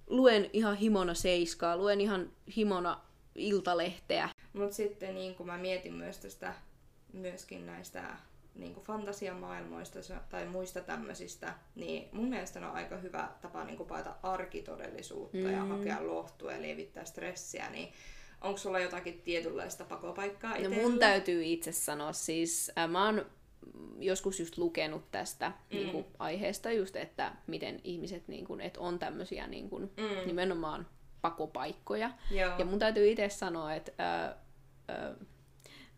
[0.06, 3.00] luen ihan himona seiskaa, luen ihan himona
[3.34, 4.28] iltalehteä.
[4.52, 6.54] Mutta sitten niin kun mä mietin myös tästä,
[7.12, 8.04] myöskin näistä
[8.54, 9.98] niin kuin fantasiamaailmoista
[10.30, 15.36] tai muista tämmöisistä, niin mun mielestä ne on aika hyvä tapa niin kuin paeta arkitodellisuutta
[15.38, 15.52] mm.
[15.52, 15.68] ja Mm.
[15.68, 17.92] hakea lohtua ja lievittää stressiä, niin
[18.40, 20.76] onko sulla jotakin tietynlaista pakopaikkaa No itsellä?
[20.76, 23.26] mun täytyy itse sanoa, siis äh, mä oon
[23.98, 25.76] joskus just lukenut tästä mm.
[25.76, 30.02] niin kuin, aiheesta just, että miten ihmiset, niin kuin, että on tämmöisiä niin kuin, Mm.
[30.02, 30.26] mm.
[30.26, 30.86] nimenomaan
[31.20, 32.10] pakopaikkoja.
[32.30, 32.58] Joo.
[32.58, 34.36] Ja mun täytyy itse sanoa, että ää,
[34.88, 35.14] ää,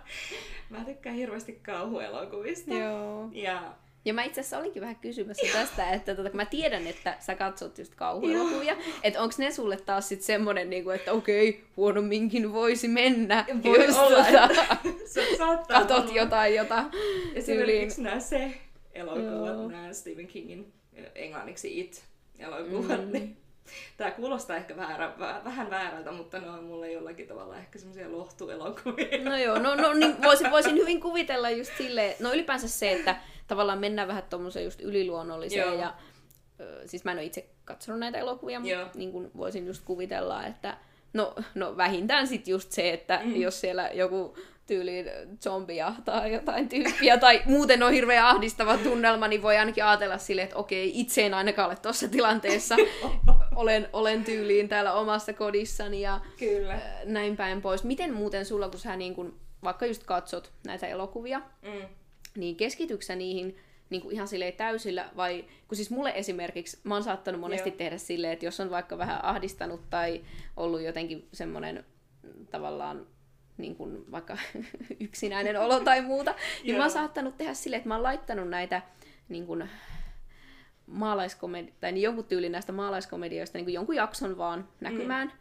[0.70, 2.74] mä tykkään hirveästi kauhuelokuvista.
[2.74, 3.30] Joo.
[3.32, 3.74] Ja
[4.08, 7.36] ja mä itse asiassa olinkin vähän kysymässä tästä, että tota, kun mä tiedän, että sä
[7.36, 12.88] katsot just kauhuelokuvia, että onko ne sulle taas sit semmonen, niinku, että okei, huonomminkin voisi
[12.88, 14.78] mennä, Voi jos olla, tota,
[15.80, 16.16] katot olla.
[16.16, 16.86] jotain, jota
[17.34, 18.54] Esimerkiksi nämä se
[18.94, 20.74] elokuvat, nämä Stephen Kingin
[21.16, 23.12] englanniksi It-elokuvat, mm.
[23.12, 23.38] niin
[23.98, 29.24] Tämä kuulostaa ehkä väärä, vähän väärältä, mutta ne on mulle jollakin tavalla ehkä semmoisia lohtuelokuvia.
[29.24, 33.16] No joo, no, no niin voisin, voisin hyvin kuvitella just silleen, no ylipäänsä se, että
[33.48, 35.82] tavallaan mennään vähän tuommoiseen just yliluonnolliseen joo.
[35.82, 35.94] ja
[36.86, 40.78] siis mä en ole itse katsonut näitä elokuvia, mutta niin kuin voisin just kuvitella, että
[41.14, 43.36] no, no vähintään sitten just se, että mm.
[43.36, 45.06] jos siellä joku tyyliin
[45.44, 50.42] zombia tai jotain tyyppiä, tai muuten on hirveän ahdistava tunnelma, niin voi ainakin ajatella sille,
[50.42, 52.76] että okei, itse en ainakaan ole tuossa tilanteessa.
[53.56, 56.80] olen, olen tyyliin täällä omassa kodissani ja Kyllä.
[57.06, 57.84] näin päin pois.
[57.84, 61.88] Miten muuten sulla, kun sä niin kun, vaikka just katsot näitä elokuvia, mm.
[62.38, 63.58] Niin keskityksä niihin
[63.90, 67.78] niin kuin ihan silleen täysillä, vai kun siis mulle esimerkiksi, mä oon saattanut monesti Joo.
[67.78, 70.22] tehdä silleen, että jos on vaikka vähän ahdistanut tai
[70.58, 71.86] ollut jotenkin semmoinen
[72.52, 73.08] tavallaan
[73.58, 74.38] niin kuin vaikka
[75.00, 78.82] yksinäinen olo tai muuta, niin mä oon saattanut tehdä silleen, että mä oon laittanut näitä
[79.30, 79.70] niin kuin,
[80.88, 85.28] maalaiskomedi- tai niin jonkun tyylin näistä maalaiskomedioista niin kuin jonkun jakson vaan näkymään.
[85.28, 85.34] Mm.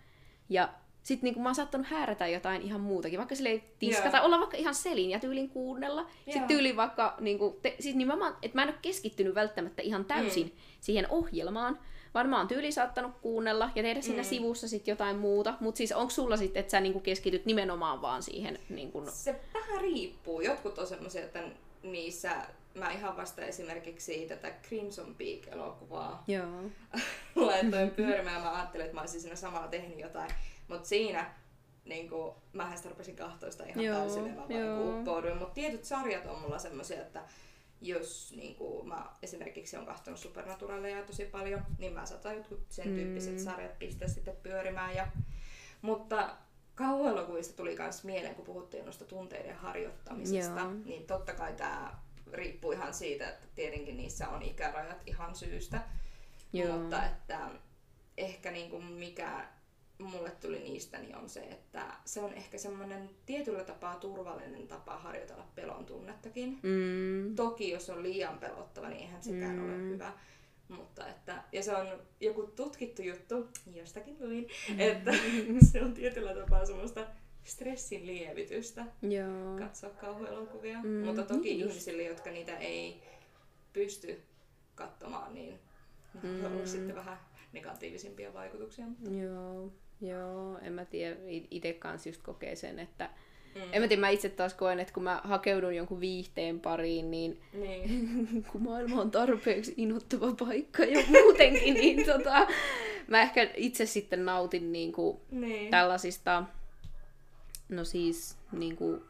[0.48, 0.68] Ja
[1.06, 4.74] sitten niin mä oon saattanut häärätä jotain ihan muutakin, vaikka sille tiskata, olla vaikka ihan
[4.74, 6.00] selin ja tyylin kuunnella.
[6.00, 6.12] Yeah.
[6.24, 10.04] Sitten tyyliin vaikka, niin kuin, te, siis nimenomaan, että mä en ole keskittynyt välttämättä ihan
[10.04, 10.52] täysin mm.
[10.80, 11.78] siihen ohjelmaan,
[12.14, 14.28] vaan mä oon tyyli saattanut kuunnella ja tehdä siinä mm.
[14.28, 15.54] sivussa sitten jotain muuta.
[15.60, 18.58] Mutta siis onko sulla sitten, että sä niinku keskityt nimenomaan vaan siihen?
[18.68, 19.02] Niinku...
[19.12, 20.40] Se vähän riippuu.
[20.40, 21.42] Jotkut on semmoisia, että
[21.82, 22.32] niissä
[22.74, 26.62] mä ihan vasta esimerkiksi tätä Crimson Peak-elokuvaa Joo.
[27.46, 28.42] laitoin pyörimään.
[28.42, 30.30] Mä ajattelin, että mä olisin siinä samalla tehnyt jotain.
[30.68, 31.34] Mutta siinä
[31.84, 36.26] niin kuin, mähän sitä rupesin kahtoista ihan joo, täysin ja mä vaan Mutta tietyt sarjat
[36.26, 37.22] on mulla semmoisia, että
[37.80, 42.94] jos niin kuin, mä esimerkiksi on kahtonut Supernaturalia tosi paljon, niin mä saatan jotkut sen
[42.94, 43.38] tyyppiset mm.
[43.38, 44.94] sarjat pistää sitten pyörimään.
[44.94, 45.08] Ja,
[45.82, 46.36] mutta
[46.74, 50.72] kauhuelokuvista tuli myös mieleen, kun puhuttiin noista tunteiden harjoittamisesta, Joo.
[50.84, 51.98] niin totta kai tämä
[52.32, 55.80] riippuu ihan siitä, että tietenkin niissä on ikärajat ihan syystä.
[56.52, 56.78] Joo.
[56.78, 57.50] Mutta että
[58.16, 59.48] ehkä niin kuin mikä
[59.98, 64.98] mulle tuli niistä, niin on se, että se on ehkä semmoinen tietyllä tapaa turvallinen tapa
[64.98, 66.58] harjoitella pelon tunnettakin.
[66.62, 67.34] Mm.
[67.34, 69.64] Toki jos on liian pelottava, niin eihän sekään mm.
[69.64, 70.12] ole hyvä.
[70.68, 71.86] Mutta että, ja se on
[72.20, 74.80] joku tutkittu juttu, jostakin luin, mm.
[74.80, 75.12] että
[75.72, 77.06] se on tietyllä tapaa semmoista
[77.44, 79.58] stressin lievitystä Joo.
[79.58, 80.82] katsoa kauhuelokuvia.
[80.82, 81.04] Mm.
[81.04, 83.02] Mutta toki niin ihmisille, jotka niitä ei
[83.72, 84.22] pysty
[84.74, 85.58] katsomaan, niin
[86.22, 86.44] mm.
[86.44, 87.18] on sitten vähän
[87.52, 88.86] negatiivisimpia vaikutuksia.
[88.86, 89.10] Mutta...
[89.10, 89.72] Joo.
[90.00, 91.16] Joo, en mä tiedä,
[91.50, 93.10] itse kanssa just kokee sen, että
[93.56, 93.62] Mm.
[93.72, 97.40] En mä tiedä, mä itse taas koen, että kun mä hakeudun jonkun viihteen pariin, niin,
[97.52, 98.44] niin.
[98.52, 102.46] kun maailma on tarpeeksi inhottava paikka jo muutenkin, niin tota,
[103.06, 105.70] mä ehkä itse sitten nautin niinku niin.
[105.70, 106.44] tällaisista,
[107.68, 109.02] no siis niinku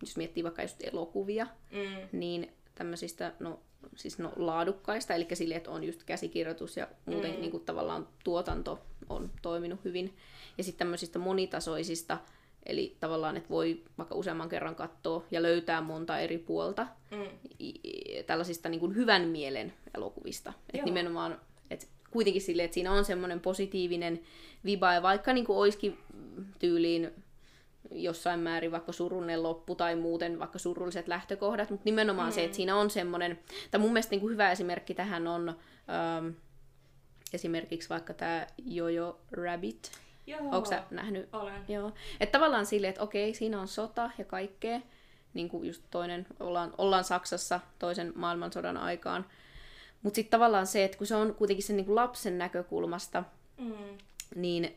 [0.00, 2.18] jos miettii vaikka just elokuvia, Mm.
[2.18, 3.60] niin tämmöisistä no,
[3.96, 7.40] siis no, laadukkaista, eli sille, että on just käsikirjoitus ja muuten mm.
[7.40, 10.16] niin kuin tavallaan tuotanto on toiminut hyvin.
[10.58, 12.18] Ja sitten tämmöisistä monitasoisista,
[12.66, 17.28] eli tavallaan, että voi vaikka useamman kerran katsoa ja löytää monta eri puolta Mm.
[18.26, 20.52] tällaisista niin kuin hyvän mielen elokuvista.
[20.72, 20.84] Et Joo.
[20.84, 21.40] nimenomaan,
[21.70, 24.20] että kuitenkin silleen, että siinä on semmoinen positiivinen
[24.64, 25.98] viba, ja vaikka niin kuin olisikin
[26.58, 27.10] tyyliin
[27.90, 32.34] jossain määrin vaikka surullinen loppu tai muuten vaikka surulliset lähtökohdat, mutta nimenomaan mm.
[32.34, 33.38] se, että siinä on semmoinen,
[33.70, 36.28] tai mun mielestä niin kuin hyvä esimerkki tähän on ähm,
[37.32, 39.90] esimerkiksi vaikka tämä Jojo Rabbit.
[40.26, 40.40] Joo.
[40.40, 41.28] Onko sä nähnyt?
[41.32, 41.62] Olen.
[41.68, 41.92] Joo.
[42.20, 44.80] Että tavallaan silleen, että okei, siinä on sota ja kaikkea.
[45.34, 49.26] Niin kuin just toinen, ollaan, ollaan Saksassa toisen maailmansodan aikaan.
[50.02, 53.24] Mutta sitten tavallaan se, että kun se on kuitenkin sen niin kuin lapsen näkökulmasta,
[53.58, 53.74] Mm.
[54.34, 54.76] niin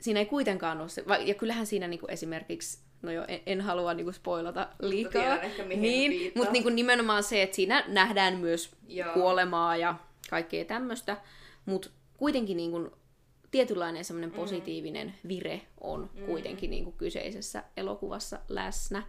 [0.00, 3.60] siinä ei kuitenkaan ole se, ja kyllähän siinä niin kuin esimerkiksi, no joo, en, en
[3.60, 8.36] halua niin kuin spoilata liikaa, ehkä, mihin niin, mutta niin nimenomaan se, että siinä nähdään
[8.36, 9.12] myös Joo.
[9.12, 9.94] kuolemaa ja
[10.30, 11.16] kaikkea tämmöistä,
[11.66, 12.90] mutta kuitenkin niin kuin
[13.50, 19.02] tietynlainen semmoinen positiivinen vire on kuitenkin niin kuin kyseisessä elokuvassa läsnä.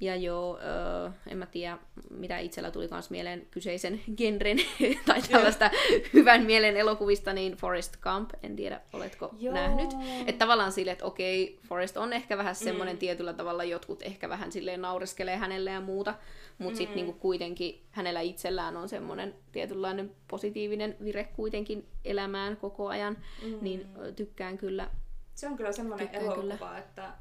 [0.00, 1.78] Ja joo, öö, en mä tiedä,
[2.10, 4.58] mitä itsellä tuli kans mieleen kyseisen genren
[5.06, 5.70] tai tällaista
[6.14, 9.54] hyvän mielen elokuvista, niin Forrest Gump, en tiedä, oletko Joo.
[9.54, 9.90] nähnyt.
[10.26, 12.98] Että tavallaan sille, että okei, Forrest on ehkä vähän semmoinen mm.
[12.98, 16.14] tietyllä tavalla, jotkut ehkä vähän silleen naureskelee hänelle ja muuta,
[16.58, 16.76] mutta mm.
[16.76, 23.58] sitten niinku kuitenkin hänellä itsellään on semmoinen tietynlainen positiivinen vire kuitenkin elämään koko ajan, mm.
[23.60, 24.90] niin tykkään kyllä.
[25.34, 26.78] Se on kyllä semmoinen elokuva, kyllä.
[26.78, 27.12] että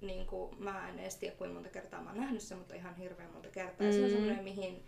[0.00, 2.96] niin kuin, mä en edes tiedä kuinka monta kertaa mä oon nähnyt sen, mutta ihan
[2.96, 3.86] hirveän monta kertaa.
[3.86, 3.92] Mm.
[3.92, 4.84] Se on semmoinen, mihin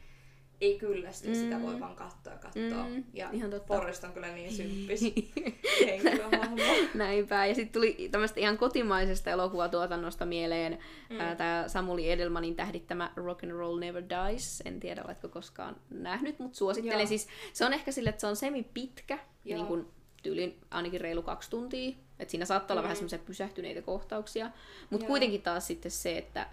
[0.60, 1.34] ei kyllästy, mm.
[1.34, 2.88] sitä voi vaan katsoa ja katsoa.
[2.88, 3.74] Mm, Ja ihan totta.
[3.74, 5.02] Forrest on kyllä niin symppis
[5.86, 6.56] henkilöhahmo.
[6.94, 7.46] Näinpä.
[7.46, 10.78] Ja sitten tuli tämmöistä ihan kotimaisesta elokuvatuotannosta mieleen
[11.10, 11.36] mm.
[11.36, 14.62] tämä Samuli Edelmanin tähdittämä Rock and Roll Never Dies.
[14.64, 16.98] En tiedä, oletko koskaan nähnyt, mutta suosittelen.
[16.98, 17.06] Joo.
[17.06, 19.56] Siis, se on ehkä sille, että se on semi pitkä, Joo.
[19.56, 19.86] niin kuin
[20.22, 21.96] tyyliin ainakin reilu kaksi tuntia.
[22.20, 22.84] Et siinä saattaa olla Mm.
[22.84, 24.50] vähän semmoisia pysähtyneitä kohtauksia.
[24.90, 26.46] Mutta kuitenkin taas sitten se, että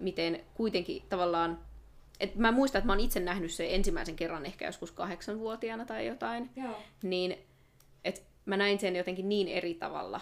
[0.00, 1.58] miten kuitenkin tavallaan...
[2.20, 6.06] Et mä muistan, että mä oon itse nähnyt se ensimmäisen kerran ehkä joskus kahdeksanvuotiaana tai
[6.06, 6.76] jotain Joo.
[7.02, 7.38] niin
[8.04, 10.20] et mä näin sen jotenkin niin eri tavalla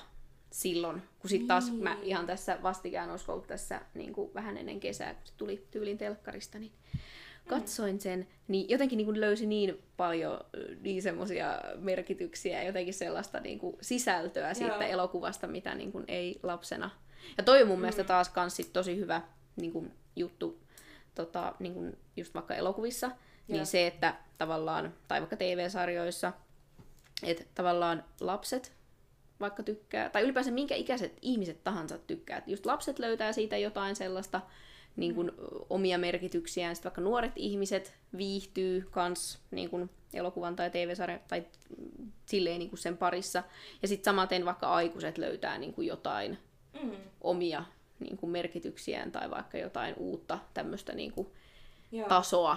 [0.51, 1.83] silloin, kun sitten taas Niin.
[1.83, 5.67] mä ihan tässä vastikään olisiko ollut tässä niin kuin vähän ennen kesää, kun se tuli
[5.71, 6.73] tyylin telkkarista, niin
[7.47, 10.41] katsoin sen, niin jotenkin niin kuin löysi niin paljon
[10.81, 14.83] niin semmoisia merkityksiä ja jotenkin sellaista niin kuin sisältöä siitä Joo.
[14.83, 16.91] elokuvasta, mitä niin kuin ei lapsena.
[17.37, 17.81] Ja toi on mun mm.
[17.81, 19.23] mielestä taas kans sit tosi hyvä
[19.57, 20.61] niin kuin juttu
[21.15, 23.17] tota, niin kuin just vaikka elokuvissa, Joo.
[23.49, 26.33] niin se, että tavallaan, tai vaikka TV-sarjoissa,
[27.23, 28.73] että tavallaan lapset
[29.41, 32.39] vaikka tykkää, tai ylipäänsä minkä ikäiset ihmiset tahansa tykkää.
[32.39, 34.41] Että just lapset löytää siitä jotain sellaista
[34.97, 35.33] niin kuin,
[35.71, 36.77] omia merkityksiään.
[36.77, 41.45] Sitten vaikka nuoret ihmiset viihtyy kans niin kuin, elokuvan tai TV-sarjan tai
[42.27, 43.43] silleen niin kuin sen parissa.
[43.83, 46.39] Ja sitten samaten vaikka aikuiset löytää niin kuin, jotain
[46.83, 46.91] Mm.
[47.21, 47.65] omia
[48.01, 51.29] niin kuin, merkityksiään tai vaikka jotain uutta tämmöistä niin kuin,
[52.09, 52.57] tasoa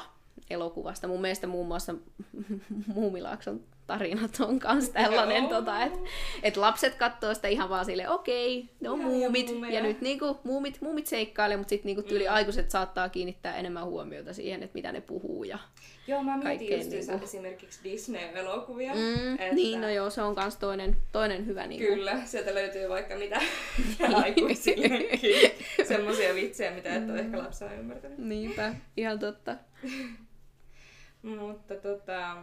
[0.50, 1.08] elokuvasta.
[1.08, 1.96] Mun mielestä muun muassa
[2.96, 5.50] Muumilaakson tarinat on kans tällainen, Joo.
[5.50, 6.00] tota, että
[6.44, 9.74] et lapset katsoo sitä ihan vaan silleen, okei, ne on muumit, muumeja.
[9.74, 12.34] ja nyt niinku, muumit, muumit seikkailee, mutta sitten niinku tyyli Mm.
[12.34, 15.44] aikuiset saattaa kiinnittää enemmän huomiota siihen, että mitä ne puhuu.
[15.44, 15.60] Ja...
[16.08, 18.94] Joo, mä mietin just niinku- esimerkiksi Disney-elokuvia.
[18.94, 21.68] Mm, että- Niin, no joo, se on kans toinen, toinen hyvä.
[21.68, 21.88] Niinku.
[21.88, 23.42] Kyllä, sieltä löytyy vaikka mitä
[24.24, 25.52] aikuisillekin.
[25.88, 28.18] Semmoisia vitsejä, mitä et ole ehkä lapsena ymmärtänyt.
[28.18, 29.56] Niinpä, ihan totta.
[31.22, 32.38] Mutta tota,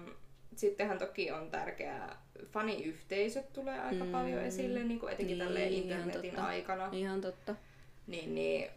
[0.56, 4.12] sittenhän toki on tärkeää, faniyhteisöt tulee aika Mm.
[4.12, 6.46] paljon esille, niin kuin etenkin Niin, tälleen ihan internetin totta.
[6.46, 6.88] aikana.
[6.92, 7.54] Ihan totta.
[8.06, 8.70] Niin, niin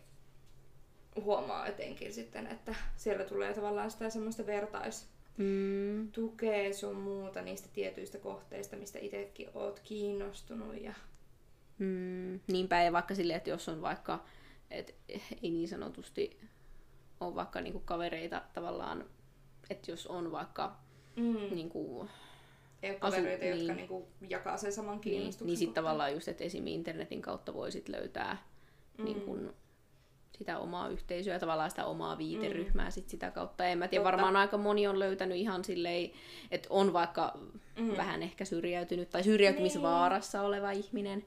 [1.23, 5.19] huomaa etenkin sitten, että siellä tulee tavallaan sitä semmoista vertaistukea
[6.67, 10.81] Mm, sun muuta niistä tietyistä kohteista, mistä itsekin oot kiinnostunut.
[10.81, 10.93] Ja...
[11.77, 14.23] Mm, niinpä, ja vaikka silleen, että jos on vaikka,
[14.71, 14.95] et
[15.43, 16.39] ei niin sanotusti
[17.19, 19.05] ole vaikka niinku kavereita tavallaan,
[19.69, 20.77] että jos on vaikka
[21.19, 21.55] Mm.
[21.55, 22.10] niinku,
[22.84, 23.75] Ei ole Asu- kavereita, jotka niin.
[23.75, 25.47] niinku jakaa sen saman niin, kiinnostuksen.
[25.47, 25.84] niin sitten kohtaan.
[25.86, 26.67] tavallaan just, että esim.
[26.67, 28.38] internetin kautta voisit löytää
[28.97, 29.05] mm.
[29.05, 29.53] niin kun,
[30.38, 32.91] sitä omaa yhteisöä tavallaan sitä omaa viiteryhmää mm.
[32.91, 33.65] sit sitä kautta.
[33.65, 34.11] En mä tiedä, Totta.
[34.11, 36.11] varmaan aika moni on löytänyt ihan silleen,
[36.51, 37.39] että on vaikka
[37.80, 37.97] mm.
[37.97, 40.47] vähän ehkä syrjäytynyt tai syrjäytymisvaarassa niin.
[40.47, 41.26] oleva ihminen.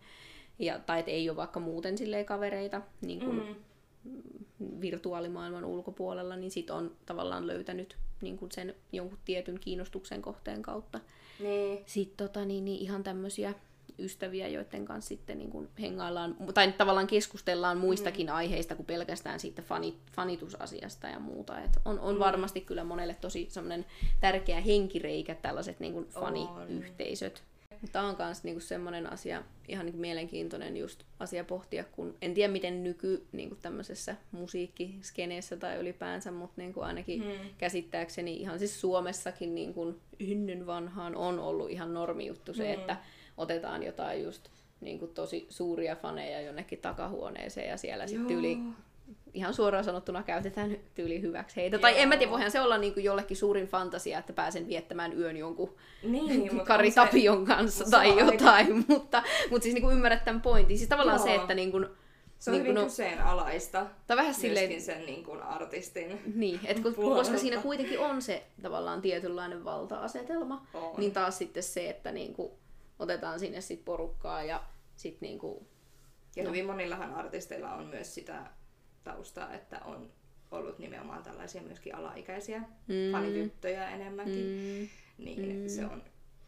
[0.59, 3.57] Ja, tai että ei ole vaikka muuten silleen kavereita niin kun
[4.05, 4.81] Mm.
[4.81, 11.01] virtuaalimaailman ulkopuolella, niin sit on tavallaan löytänyt niin kun sen jonkun tietyn kiinnostuksen kohteen kautta
[11.39, 11.83] Niin.
[11.87, 13.55] sitten tota, niin, niin ihan tämmöisiä
[13.99, 18.35] ystäviä, joiden kanssa sitten niin kuin hengaillaan, tai tavallaan keskustellaan muistakin mm.
[18.35, 21.61] aiheista kuin pelkästään siitä fanit, fanitusasiasta ja muuta.
[21.61, 22.19] Et on, on mm.
[22.19, 23.87] varmasti kyllä monelle tosi semmoinen
[24.21, 27.43] tärkeä henkireikä tällaiset niin kuin faniyhteisöt.
[27.83, 32.35] Mutta tämä on myös niinku semmoinen asia, ihan niinku mielenkiintoinen just asia pohtia, kun en
[32.35, 37.49] tiedä miten nyky niinku tämmöisessä musiikkiskeneessä tai ylipäänsä, mutta niinku ainakin hmm.
[37.59, 42.81] käsittääkseni ihan siis Suomessakin niinku ynnyn vanhaan on ollut ihan normijuttu se, hmm.
[42.81, 42.97] että
[43.37, 44.49] otetaan jotain just
[44.81, 48.59] niinku tosi suuria faneja jonnekin takahuoneeseen ja siellä sitten yli
[49.35, 51.77] ihan suoraan sanottuna käytetään tyyli hyväksi heitä.
[51.77, 51.81] Joo.
[51.81, 55.19] Tai en mä tiedä, voihan se olla niin kuin jollekin suurin fantasia, että pääsen viettämään
[55.19, 58.75] yön jonkun niin, Kari se, Tapion kanssa tai jotain, aika...
[58.89, 60.79] mutta, mutta siis niin kuin ymmärrät tämän pointin.
[60.79, 61.27] Siis tavallaan Joo.
[61.27, 61.87] se, että niin kuin,
[62.39, 63.87] se on niin hyvin no, kyseenalaista.
[64.07, 64.83] Tai vähän silleen...
[64.83, 70.67] sen niin kuin artistin Niin, et kun, koska siinä kuitenkin on se tavallaan tietynlainen valta-asetelma,
[70.75, 70.95] on.
[70.97, 72.53] niin taas sitten se, että niin kuin,
[72.99, 74.63] otetaan sinne sit porukkaa ja
[74.97, 75.67] sitten niin kuin,
[76.37, 76.51] ja no.
[76.51, 78.43] hyvin monillahan artisteilla on myös sitä
[79.05, 80.11] taustaa, että on
[80.51, 83.13] ollut nimenomaan tällaisia myöskin alaikäisiä mm.
[83.13, 84.89] fanityttöjä enemmänkin, mm.
[85.25, 85.69] niin mm.
[85.69, 86.03] se on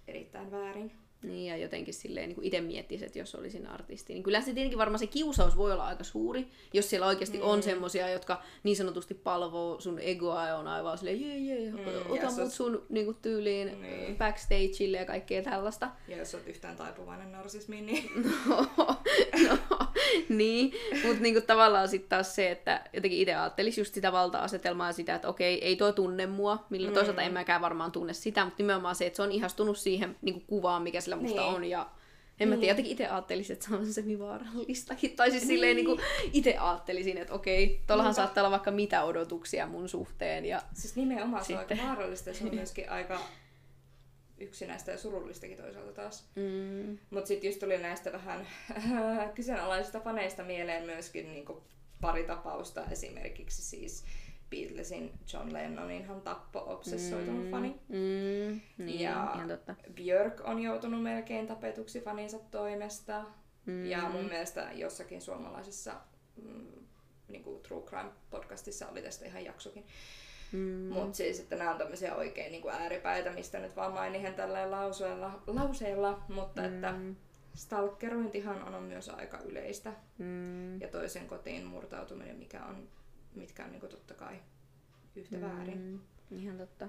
[0.09, 0.93] erittäin väärin.
[1.25, 4.79] Niin, ja jotenkin silleen niin itse miettisi, että jos olisin artisti, niin kyllä se tietenkin
[4.79, 7.45] varmaan se kiusaus voi olla aika suuri, jos siellä oikeasti mm.
[7.45, 11.79] on semmosia, jotka niin sanotusti palvoo sun egoa ja on aivan silleen, jee, jee, mm,
[12.09, 14.17] ota mut sun sun niin kuin, tyyliin niin.
[14.17, 15.91] backstageille ja kaikkea tällaista.
[16.09, 18.11] Ja jos oot yhtään taipuvainen narsismiin, niin...
[18.49, 18.67] no,
[19.49, 19.59] no,
[20.29, 20.73] niin,
[21.07, 24.93] mutta niin kuin, tavallaan sitten taas se, että jotenkin itse ajattelisi just sitä valta-asetelmaa ja
[24.93, 26.95] sitä, että okei, ei toi tunne mua, millä mm.
[26.95, 30.35] toisaalta en mäkään varmaan tunne sitä, mutta nimenomaan se, että se on ihastunut siihen niin
[30.35, 31.55] kuin, kuvaan, mikä sillä musta niin.
[31.55, 31.91] on ja
[32.41, 35.17] en mä tiedä, jotenkin itse ajattelisin, että se on semivaarallistakin.
[35.17, 35.49] Tai siis niin.
[35.49, 36.01] silleen niin kuin
[36.33, 38.23] itse ajattelisin, että okei, tuollahan Mutta...
[38.23, 40.45] saattaa olla vaikka mitä odotuksia mun suhteen.
[40.45, 43.21] Ja siis nimenomaan se on aika vaarallista ja se on myöskin aika
[44.45, 46.29] yksinäistä ja surullistakin toisaalta taas.
[46.37, 46.99] Mm.
[47.11, 48.47] Mutta sitten just tuli näistä vähän
[49.37, 51.47] kyseenalaisista faneista mieleen myöskin niin
[52.01, 52.85] pari tapausta.
[52.91, 54.05] Esimerkiksi siis
[54.51, 57.69] Beatlesin John Lennonin hän tappo obsessoitunut mm, fani.
[57.89, 59.75] Mm, niin, ja ihan totta.
[59.95, 63.25] Björk on joutunut melkein tapetuksi faninsa toimesta.
[63.67, 63.87] Mm.
[63.87, 65.95] Ja mun mielestä jossakin suomalaisessa
[66.43, 66.87] mm,
[67.29, 69.87] niin kuin True Crime podcastissa oli tästä ihan jaksokin.
[70.55, 70.93] Mm.
[70.93, 74.71] Mutta siis, että nämä on tämmöisiä oikein niin kuin ääripäitä, mistä nyt vaan mainihen tällä
[74.71, 76.69] lauseella, lauseella, mutta mm.
[76.69, 76.95] että
[77.55, 79.93] stalkerointihan on myös aika yleistä.
[80.19, 80.81] Mm.
[80.81, 82.89] Ja toisen kotiin murtautuminen, mikä on
[83.35, 84.35] mitkä on niin kuin totta kai
[85.17, 86.01] yhtä mm, väärin.
[86.31, 86.89] Ihan totta.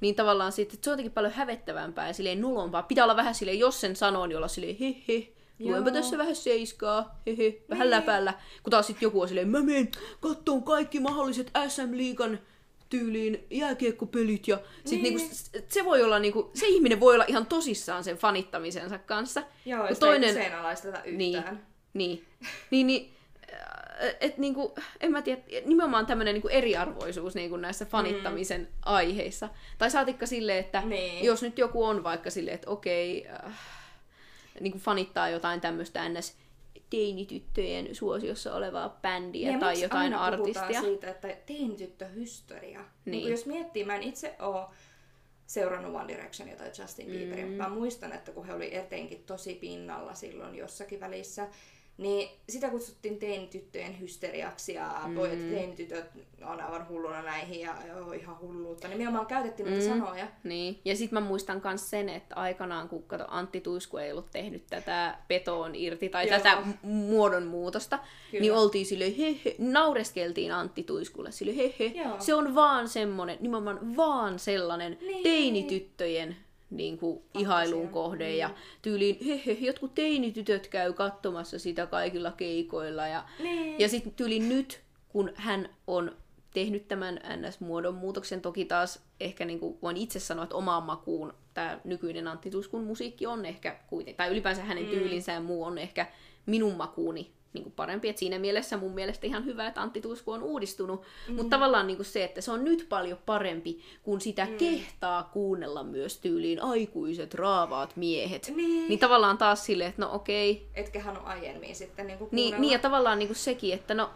[0.00, 2.82] Niin tavallaan sitten, että se on jotenkin paljon hävettävämpää ja silleen nolompaa.
[2.82, 4.76] Pitää olla vähän silleen, jos sen sanoo, niin olla silleen
[5.08, 7.90] he Luenpa tässä vähän seiskaa, hehe, vähän niin.
[7.90, 8.34] läpällä.
[8.62, 9.88] Kun taas sitten joku on silleen, mä menen
[10.20, 12.38] kattoon kaikki mahdolliset SM-liigan
[12.98, 15.16] tyyliin jääkiekkopelit ja sit niin.
[15.16, 15.34] niinku,
[15.68, 19.42] se voi olla niinku, se ihminen voi olla ihan tosissaan sen fanittamisensa kanssa.
[19.64, 20.38] Joo, ja toinen...
[20.38, 20.50] ei
[21.04, 21.16] yhtään.
[21.18, 21.44] Niin,
[21.94, 22.26] niin,
[22.70, 23.14] niin, niin
[24.20, 28.66] et niinku, en mä tiedä, nimenomaan tämmöinen niinku eriarvoisuus niinku näissä fanittamisen mm.
[28.82, 29.48] aiheissa.
[29.78, 31.24] Tai saatikka silleen, että niin.
[31.24, 33.58] jos nyt joku on vaikka silleen, että okei, äh,
[34.60, 36.36] niinku fanittaa jotain tämmöistä ns
[36.94, 40.80] teinityttöjen suosiossa olevaa bändiä ja tai jotain aina artistia.
[40.80, 42.80] siitä, että teinityttöhysteria.
[42.80, 43.12] Niin.
[43.12, 44.66] Niin jos miettii, mä en itse ole
[45.46, 47.52] seurannut One Directionia tai Justin Bieberia, mm.
[47.52, 51.48] mä muistan, että kun he oli etenkin tosi pinnalla silloin jossakin välissä,
[51.98, 55.14] niin sitä kutsuttiin teinityttöjen hysteriaksi ja mm.
[55.14, 56.04] pojat teinitytöt
[56.44, 58.88] on aivan hulluna näihin ja joo, ihan hulluutta.
[58.88, 59.80] Nimenomaan käytettiin mm.
[59.80, 60.26] sanoja.
[60.44, 60.80] Niin.
[60.84, 64.66] Ja sitten mä muistan myös sen, että aikanaan kun kato, Antti Tuisku ei ollut tehnyt
[64.66, 66.38] tätä petoon irti tai joo.
[66.38, 67.98] tätä muodonmuutosta,
[68.30, 68.40] Kyllä.
[68.40, 71.92] niin oltiin sille he, he, naureskeltiin Antti Tuiskulle sille he, he.
[72.18, 75.22] Se on vaan semmonen, nimenomaan vaan sellainen niin.
[75.22, 76.36] teinityttöjen
[76.76, 78.38] niin kuin ihailun kohde mm.
[78.38, 78.50] ja
[78.82, 83.80] tyyliin he, he, jotkut teinitytöt käy katsomassa sitä kaikilla keikoilla ja, niin.
[83.80, 86.16] ja sitten tyyliin nyt kun hän on
[86.54, 91.80] tehnyt tämän NS-muodonmuutoksen, toki taas ehkä niin kuin voin itse sanoa, että omaan makuun tämä
[91.84, 94.90] nykyinen Antti Tuskun musiikki on ehkä kuitenkin, tai ylipäänsä hänen mm.
[94.90, 96.06] tyylinsä ja muu on ehkä
[96.46, 98.08] minun makuuni niin kuin parempi.
[98.08, 101.02] Et siinä mielessä mun mielestä ihan hyvä, että Antti Tuisku on uudistunut.
[101.28, 101.34] Mm.
[101.34, 104.56] Mutta tavallaan niin kuin se, että se on nyt paljon parempi, kun sitä mm.
[104.56, 108.52] kehtaa kuunnella myös tyyliin aikuiset, raavaat miehet.
[108.56, 110.68] Niin, niin tavallaan taas silleen, että no okei.
[110.74, 114.10] Etkähän ole aiemmin sitten niin kuin niin, niin, ja tavallaan niin kuin sekin, että no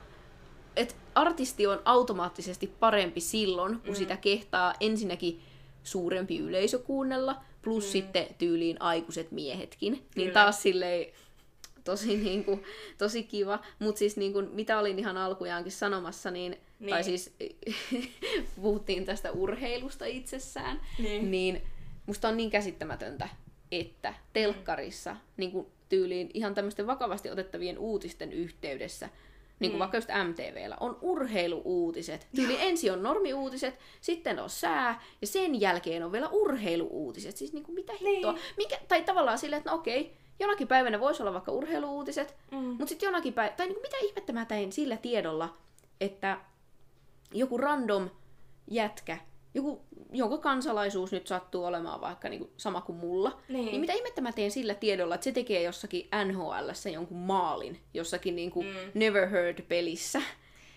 [0.76, 3.95] et artisti on automaattisesti parempi silloin, kun mm.
[3.95, 5.41] sitä kehtaa ensinnäkin
[5.82, 7.91] suurempi yleisö kuunnella, plus mm.
[7.91, 9.93] sitten tyyliin aikuiset miehetkin.
[9.93, 10.24] Niin Kyllä.
[10.24, 11.07] Niin taas silleen
[11.91, 12.62] tosi, niin kuin,
[12.99, 13.59] tosi kiva.
[13.78, 16.91] Mutta siis niin kuin, mitä olin ihan alkujaankin sanomassa, niin, niin.
[16.91, 17.36] tai siis
[18.62, 21.30] puhuttiin tästä urheilusta itsessään, niin.
[21.30, 21.62] niin
[22.07, 23.28] musta on niin käsittämätöntä,
[23.72, 29.09] että telkkarissa niin kuin tyyliin ihan tämmöisten vakavasti otettavien uutisten yhteydessä,
[29.61, 29.80] niin kuin mm.
[29.80, 32.26] vaikka just MTVllä, on urheiluuutiset.
[32.34, 37.36] Tyyli ensin on normiuutiset, sitten on sää, ja sen jälkeen on vielä urheiluuutiset.
[37.36, 38.32] Siis niin kuin mitä hittoa.
[38.32, 38.43] Niin.
[38.57, 42.57] Mikä, tai tavallaan silleen, että no okei, jonakin päivänä voisi olla vaikka urheiluuutiset, Mm.
[42.59, 45.57] mutta sitten jonakin päivänä, tai niin kuin mitä ihmettä mä tein sillä tiedolla,
[46.01, 46.39] että
[47.32, 48.11] joku random
[48.70, 49.18] jätkä,
[49.55, 49.80] joku,
[50.12, 53.66] jonka kansalaisuus nyt sattuu olemaan vaikka niin kuin sama kuin mulla, Niin.
[53.66, 58.36] niin mitä ihmettä mä teen sillä tiedolla, että se tekee jossakin nhl jonkun maalin, jossakin
[58.36, 58.74] niin kuin Mm.
[58.95, 60.22] Never Heard-pelissä.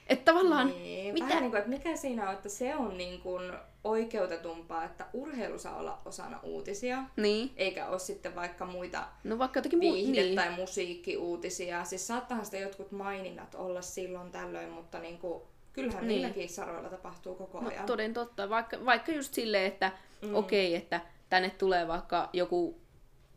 [0.07, 1.27] Että tavallaan, Niin, mitä...
[1.27, 3.53] Vähän niin kuin, että mikä siinä on, että se on niin kuin
[3.83, 7.51] oikeutetumpaa, että urheilu saa olla osana uutisia, Niin.
[7.57, 9.93] eikä ole sitten vaikka muita No vaikka jotenkin muu...
[9.95, 10.35] viihde- niin.
[10.35, 11.83] tai musiikkiuutisia.
[11.83, 15.41] Siis saattahan sitä jotkut maininnat olla silloin tällöin, mutta niin kuin,
[15.73, 16.07] kyllähän Niin.
[16.21, 17.85] niilläkin saroilla tapahtuu koko No, ajan.
[17.85, 18.49] toden totta.
[18.49, 20.35] Vaikka, vaikka just silleen, että mm.
[20.35, 22.77] okei, okay, että tänne tulee vaikka joku...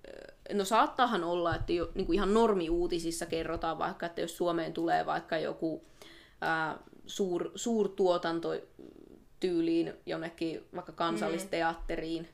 [0.08, 4.72] ö, No saattaahan olla, että jo, niin kuin ihan normiuutisissa kerrotaan vaikka, että jos Suomeen
[4.72, 5.84] tulee vaikka joku
[6.40, 8.48] ää, suur, suurtuotanto
[9.48, 12.28] tyyliin jonnekin vaikka kansallisteatteriin,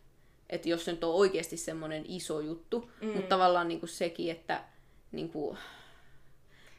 [0.50, 3.06] että jos se nyt on oikeasti semmoinen iso juttu, mm.
[3.08, 4.64] mutta tavallaan niin kuin sekin, että
[5.12, 5.58] niin kuin,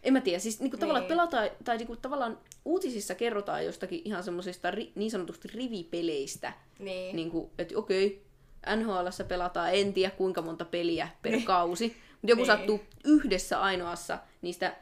[0.04, 1.10] en mä tiedä, siis niin kuin tavallaan Niin.
[1.10, 7.16] pelataan, tai niin kuin tavallaan uutisissa kerrotaan jostakin ihan semmoisista ri, niin sanotusti rivipeleistä, Niin.
[7.16, 8.24] niin kuin, että okei,
[8.76, 12.48] NHLssä pelataan en tiedä kuinka monta peliä per kausi, mutta joku Niin.
[12.48, 14.76] sattuu yhdessä ainoassa niistä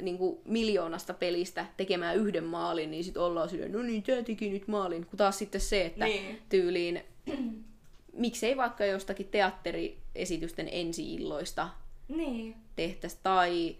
[0.00, 4.50] niin kuin miljoonasta pelistä tekemään yhden maalin, niin sitten ollaan silleen, no niin, tää teki
[4.50, 5.06] nyt maalin.
[5.06, 6.38] Kun taas sitten se, että Niin.
[6.48, 7.02] tyyliin,
[8.12, 11.68] miksei vaikka jostakin teatteriesitysten ensi-illoista
[12.08, 12.54] Niin.
[12.76, 13.76] tehtäisi, tai,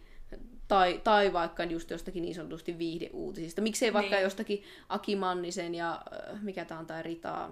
[0.69, 3.61] tai, tai vaikka just jostakin niin sanotusti viihdeuutisista.
[3.63, 4.23] Miksei vaikka Niin.
[4.25, 6.03] jostakin Aki Mannisen ja
[6.33, 7.51] äh, mikä tää on tää Rita...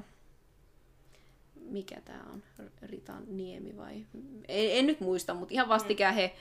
[1.70, 2.42] Mikä tää on?
[2.82, 3.94] Rita Niemi vai?
[4.48, 6.34] En, en nyt muista, mutta ihan vastikään he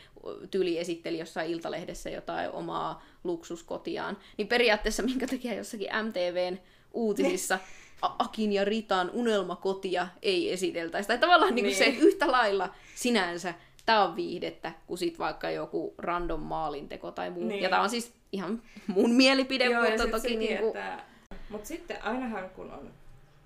[0.51, 4.17] tyyli esitteli jossain Iltalehdessä jotain omaa luksuskotiaan.
[4.37, 6.59] Niin periaatteessa minkä takia jossakin MTVn
[6.93, 7.59] uutisissa
[8.01, 11.07] Akin ja Ritan unelmakotia ei esiteltäisi.
[11.07, 11.63] Tai tavallaan niin.
[11.63, 11.77] Niin.
[11.77, 13.53] se yhtä lailla sinänsä
[13.85, 17.43] tämä on viihdettä, kuin sit vaikka joku random maalinteko tai muu.
[17.43, 17.63] Niin.
[17.63, 20.67] Ja tämä on siis ihan mun mielipide, Joo, mutta toki sekin, niinku...
[20.67, 21.03] että...
[21.49, 22.91] Mutta sitten ainahan kun on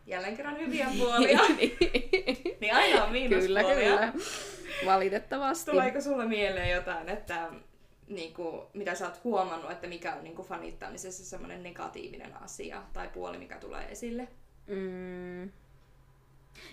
[0.08, 1.39] jälleen kerran hyviä puolia,
[2.62, 3.64] niin aina on miinuspuolia.
[3.64, 4.14] kyllä, kyllä.
[4.86, 5.72] Valitettavasti.
[5.72, 7.49] Tuleeko sulle mieleen jotain, että
[8.08, 13.38] niinku, mitä sä oot huomannut, että mikä on niinku fanittamisessa semmoinen negatiivinen asia tai puoli,
[13.38, 14.28] mikä tulee esille?
[14.68, 15.41] Mm.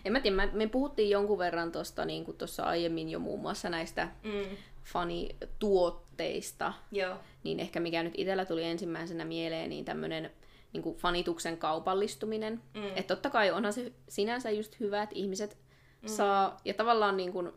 [0.04, 3.68] En mä tiedä, mä- me puhuttiin jonkun verran tuosta niin tuossa aiemmin jo muun muassa
[3.68, 4.56] näistä Mm.
[4.84, 7.16] fanituotteista, Joo.
[7.44, 10.30] niin ehkä mikä nyt itsellä tuli ensimmäisenä mieleen, niin tämmöinen
[10.72, 12.62] niin kuin fanituksen kaupallistuminen.
[12.74, 12.86] Mm.
[12.96, 15.58] Että totta kai onhan se sinänsä just hyvä, että ihmiset
[16.02, 16.08] mm.
[16.08, 17.52] saa, ja tavallaan niin kuin,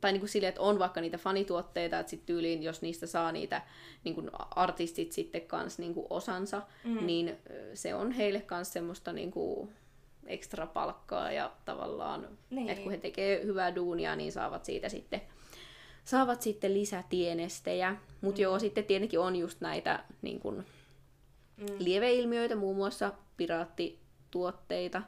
[0.00, 3.32] tai niin kuin silleen, että on vaikka niitä fanituotteita, että sitten tyyliin, jos niistä saa
[3.32, 3.62] niitä
[4.04, 7.06] niin kuin artistit sitten kans niin kuin osansa, mm.
[7.06, 7.36] niin
[7.74, 9.70] se on heille kans semmoista niin kuin
[10.26, 12.68] ekstra palkkaa ja tavallaan, Niin.
[12.68, 15.22] että kun he tekee hyvää duunia, niin saavat siitä sitten
[16.08, 17.96] saavat sitten lisätienestejä.
[18.20, 18.42] Mutta mm.
[18.42, 20.64] joo, sitten tietenkin on just näitä niin kun,
[21.58, 21.66] mm.
[21.78, 25.02] lieveilmiöitä, muun muassa piraattituotteita.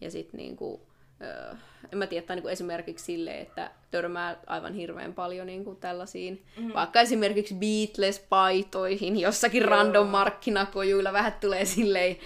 [0.00, 0.80] Ja sitten niin kuin,
[1.22, 1.54] öö,
[1.92, 6.42] en mä tiedä, tai niin esimerkiksi silleen, että törmää aivan hirveän paljon niin kuin tällaisiin,
[6.58, 6.74] mm.
[6.74, 9.70] vaikka esimerkiksi Beatles-paitoihin jossakin Joo.
[9.70, 12.16] random markkinakojuilla vähän tulee silleen,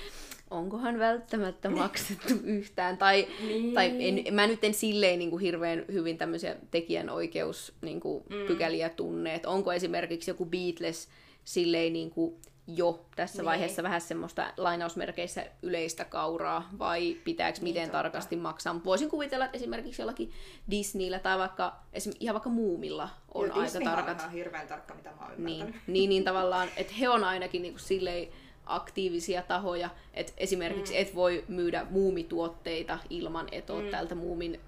[0.50, 3.74] onkohan välttämättä maksettu yhtään, tai, Niin.
[3.74, 8.96] tai en, mä nyt en silleen niin kuin hirveän hyvin tämmöisiä tekijänoikeus niin kuin mm.
[8.96, 11.08] tunne, että onko esimerkiksi joku Beatles
[11.44, 12.34] silleen niin kuin
[12.76, 13.46] jo tässä Niin.
[13.46, 17.98] vaiheessa vähän semmoista lainausmerkeissä yleistä kauraa, vai pitääkö miten totta.
[17.98, 18.74] tarkasti maksaa.
[18.74, 20.32] Mut voisin kuvitella, että esimerkiksi jollakin
[20.70, 24.66] Disneyllä tai vaikka esim, ihan vaikka Muumilla on Joo, aika Disneyhän on tarkat ihan hirveän
[24.66, 25.86] tarkka, mitä mä oon niin, ymmärtänyt.
[25.88, 28.28] niin, niin tavallaan, että he on ainakin niin kuin silleen
[28.66, 31.00] aktiivisia tahoja, että esimerkiksi mm.
[31.00, 33.90] et voi myydä muumituotteita ilman, että oot mm.
[33.90, 34.60] tältä muumin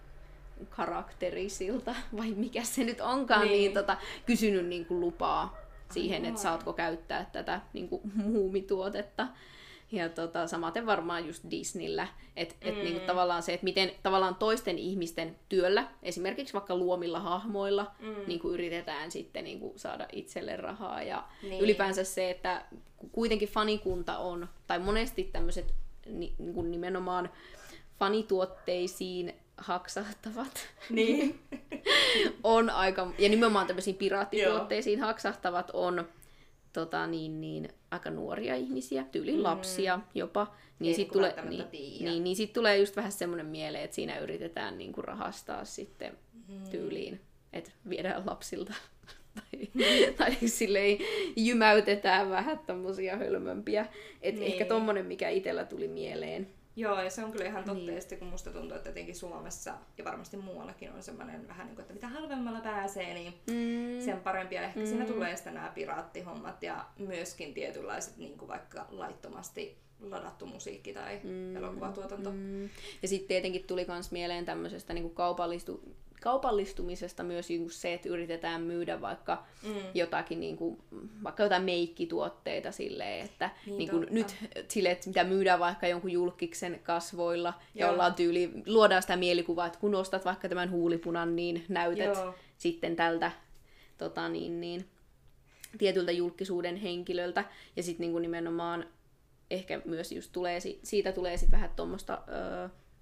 [0.71, 3.61] karakterisilta, vai mikä se nyt onkaan, niin, Niin.
[3.61, 3.97] niin tota,
[4.27, 5.57] kysynyt niin kuin lupaa
[5.93, 9.29] siihen, että saatko käyttää tätä niin kuin muumituotetta.
[9.93, 12.81] Ja tota, samaten varmaan just Disneyllä, että et, Mm.
[12.81, 18.15] niin kuin tavallaan se, että miten tavallaan toisten ihmisten työllä, esimerkiksi vaikka luomilla hahmoilla, Mm.
[18.27, 21.03] niin kuin yritetään sitten niin kuin saada itselle rahaa.
[21.03, 21.61] Ja Niin.
[21.61, 22.65] ylipäänsä se, että
[22.97, 25.75] ku- kuitenkin fanikunta on, tai monesti tämmöiset
[26.07, 27.31] ni, niin kuin nimenomaan
[27.99, 31.41] fanituotteisiin haksahtavat Niin.
[32.45, 36.09] on aika, ja nimenomaan tämmöisiin piraattituotteisiin haksahtavat on
[36.73, 39.43] tota, niin, niin, aika nuoria ihmisiä, tyylin mm.
[39.43, 43.85] lapsia jopa, niin sitten niinku tulee, niin, niin, niin sit tulee just vähän semmoinen mieleen,
[43.85, 46.71] että siinä yritetään niinku rahastaa sitten Mm.
[46.71, 47.21] tyyliin,
[47.53, 48.75] että viedään lapsilta
[49.35, 49.69] tai,
[50.17, 50.99] tai silleen
[51.37, 53.87] jymäytetään vähän tommosia hölmömpiä.
[54.23, 54.53] Et Niin.
[54.53, 56.49] ehkä tommonen, mikä itellä tuli mieleen.
[56.81, 57.95] Joo, ja se on kyllä ihan totta, Niin.
[57.95, 61.75] ja sitten kun musta tuntuu, että jotenkin Suomessa ja varmasti muuallakin on semmoinen vähän niin
[61.75, 64.05] kuin, että mitä halvemmalla pääsee, niin Mm.
[64.05, 64.55] sen parempi.
[64.55, 64.87] Ja ehkä Mm.
[64.87, 71.21] siinä tulee sitten nämä piraattihommat ja myöskin tietynlaiset niin kuin vaikka laittomasti ladattu musiikki tai
[71.25, 71.57] mm.
[71.57, 72.31] elokuvatuotanto.
[72.31, 72.63] Mm.
[73.03, 78.63] Ja sitten tietenkin tuli myös mieleen tämmöisestä niin kaupallistu, kaupallistumisesta myös niin se, että yritetään
[78.63, 79.75] myydä vaikka Mm.
[79.95, 80.79] jotakin, niin kuin,
[81.25, 84.37] vaikka jotain meikkituotteita silleen, että Niin niin kuin nyt
[84.69, 87.93] sille, että mitä myydään vaikka jonkun julkiksen kasvoilla ja Joo.
[87.93, 92.35] ollaan tyyli, luodaan sitä mielikuvaa, että kun ostat vaikka tämän huulipunan, niin näytät Joo.
[92.59, 93.33] sitten tältä
[93.99, 94.85] tota, niin, niin,
[95.79, 97.45] tietyltä julkisuuden henkilöltä.
[97.77, 98.87] Ja sitten niin nimenomaan
[99.51, 102.23] ehkä myös just tulee, si- siitä tulee sitten vähän tuommoista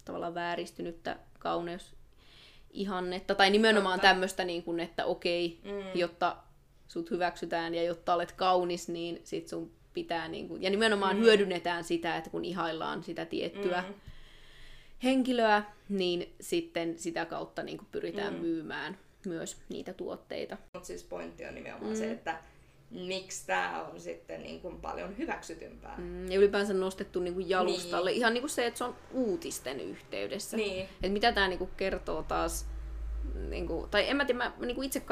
[0.04, 1.97] tavallaan vääristynyttä kauneus
[2.70, 4.08] ihannetta, tai nimenomaan Totta.
[4.08, 5.98] tämmöistä, niin kuin, että okei, Mm.
[6.00, 6.36] jotta
[6.88, 11.22] sut hyväksytään ja jotta olet kaunis, niin sit sun pitää, niin kuin, ja nimenomaan Mm.
[11.22, 13.94] hyödynnetään sitä, että kun ihaillaan sitä tiettyä Mm.
[15.02, 18.40] henkilöä, niin sitten sitä kautta niin kuin pyritään Mm.
[18.40, 20.56] myymään myös niitä tuotteita.
[20.74, 21.96] Mutta siis pointti on nimenomaan mm.
[21.98, 22.38] se, että
[22.90, 25.94] miksi tämä on sitten niin kuin paljon hyväksytympää.
[25.98, 26.04] Mm.
[26.04, 28.12] Mm, Ja ylipäänsä nostettu niin kuin jalustalle.
[28.12, 30.56] Ihan niin kuin se, että se on uutisten yhteydessä.
[30.56, 30.88] Niin.
[31.02, 32.66] Et mitä tämä niin kuin kertoo taas,
[33.48, 35.02] niin kuin, tai en mä tiedä, mä niin kuin itse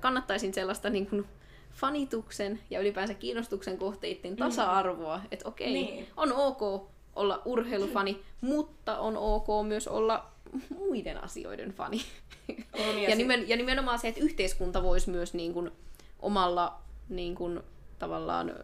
[0.00, 1.26] kannattaisin sellaista niin kuin
[1.72, 5.20] fanituksen ja ylipäänsä kiinnostuksen kohteiden tasa-arvoa.
[5.30, 6.06] Että okei, Niin.
[6.16, 10.26] on ok olla urheilufani, mutta on ok myös olla
[10.78, 12.00] muiden asioiden fani.
[12.72, 15.70] On, ja, sit- nimen, ja nimenomaan se, että yhteiskunta voisi myös niin kuin
[16.20, 17.60] omalla niin kuin,
[17.98, 18.54] tavallaan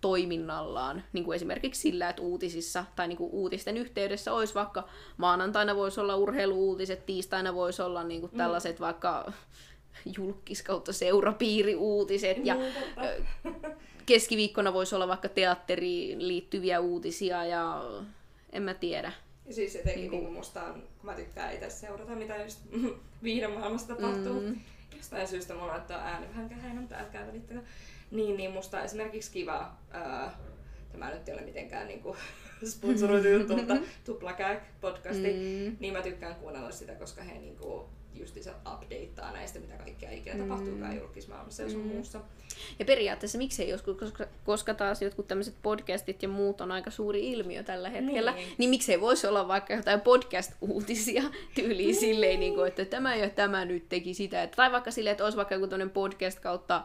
[0.00, 5.76] toiminnallaan, niin kuin esimerkiksi sillä, että uutisissa tai niin kuin uutisten yhteydessä olisi vaikka maanantaina
[5.76, 9.32] voisi olla urheiluuutiset, tiistaina voisi olla niin kuin tällaiset vaikka
[10.18, 12.74] julkis kautta seurapiiriuutiset ja Niin,
[14.06, 17.84] keskiviikkona voisi olla vaikka teatteriin liittyviä uutisia ja
[18.52, 19.12] en mä tiedä.
[19.50, 22.58] Siis jotenkin Niinku- niin kuin musta on, kun mä tykkään itse seurata, mitä just
[23.22, 24.40] viiden maailmassa tapahtuu.
[24.40, 24.60] Mm.
[24.98, 27.60] Jostain syystä mulla laittaa ääni vähän kähäinen, mutta älkää välittäkö.
[28.10, 30.38] Niin, niin musta on esimerkiksi kiva, ää,
[30.92, 32.16] tämä nyt ei ole mitenkään niinku
[32.76, 35.76] sponsoroitu juttu, mutta Tuplakääk podcasti, mm.
[35.80, 37.88] niin mä tykkään kuunnella sitä, koska he niinku
[38.20, 40.42] justiinsa updateaa näistä, mitä kaikkea ikinä mm.
[40.42, 41.86] tapahtuukaan julkismaailmassa ja sun mm.
[41.86, 42.20] muussa.
[42.78, 47.32] Ja periaatteessa miksei joskus, koska, koska taas jotkut tämmöiset podcastit ja muut on aika suuri
[47.32, 48.70] ilmiö tällä hetkellä, niin, Niin.
[48.70, 51.22] miksei voisi olla vaikka jotain podcast-uutisia
[51.54, 52.00] tyyliin niin.
[52.00, 54.42] silleen, niin kuin, että tämä ja tämä nyt teki sitä.
[54.42, 56.84] Että, tai vaikka silleen, että olisi vaikka joku podcast kautta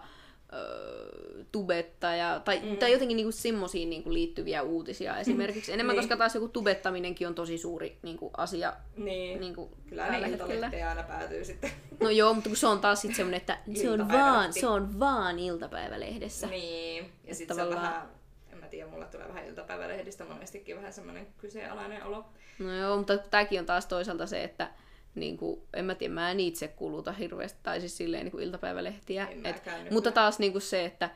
[0.54, 2.78] öö, tubettaja, tai, mm.
[2.78, 5.74] tai jotenkin niinku semmoisiin niinku liittyviä uutisia esimerkiksi.
[5.74, 6.02] Enemmän, Niin.
[6.04, 10.70] koska taas joku tubettaminenkin on tosi suuri niinku asia Niin, niinku kyllä tällä ne hetkellä.
[10.90, 11.72] aina päätyy sitten.
[12.00, 15.00] No joo, mutta kun se on taas sitten semmoinen, että se on, vaan, se on
[15.00, 16.48] vaan iltapäivälehdessä.
[16.48, 18.10] Niin, ja sitten se on tavallaan- vähän,
[18.52, 22.26] en mä tiedä, mulle tulee vähän iltapäivälehdistä monestikin vähän semmoinen kyseenalainen olo.
[22.60, 24.70] No joo, mutta tämäkin on taas toisaalta se, että
[25.16, 28.44] niin kuin, en mä tiedä, mä en itse kuluta hirveästi, tai siis silleen niin kuin
[28.44, 29.28] iltapäivälehtiä.
[29.44, 31.10] Et, mutta taas niin kuin se, että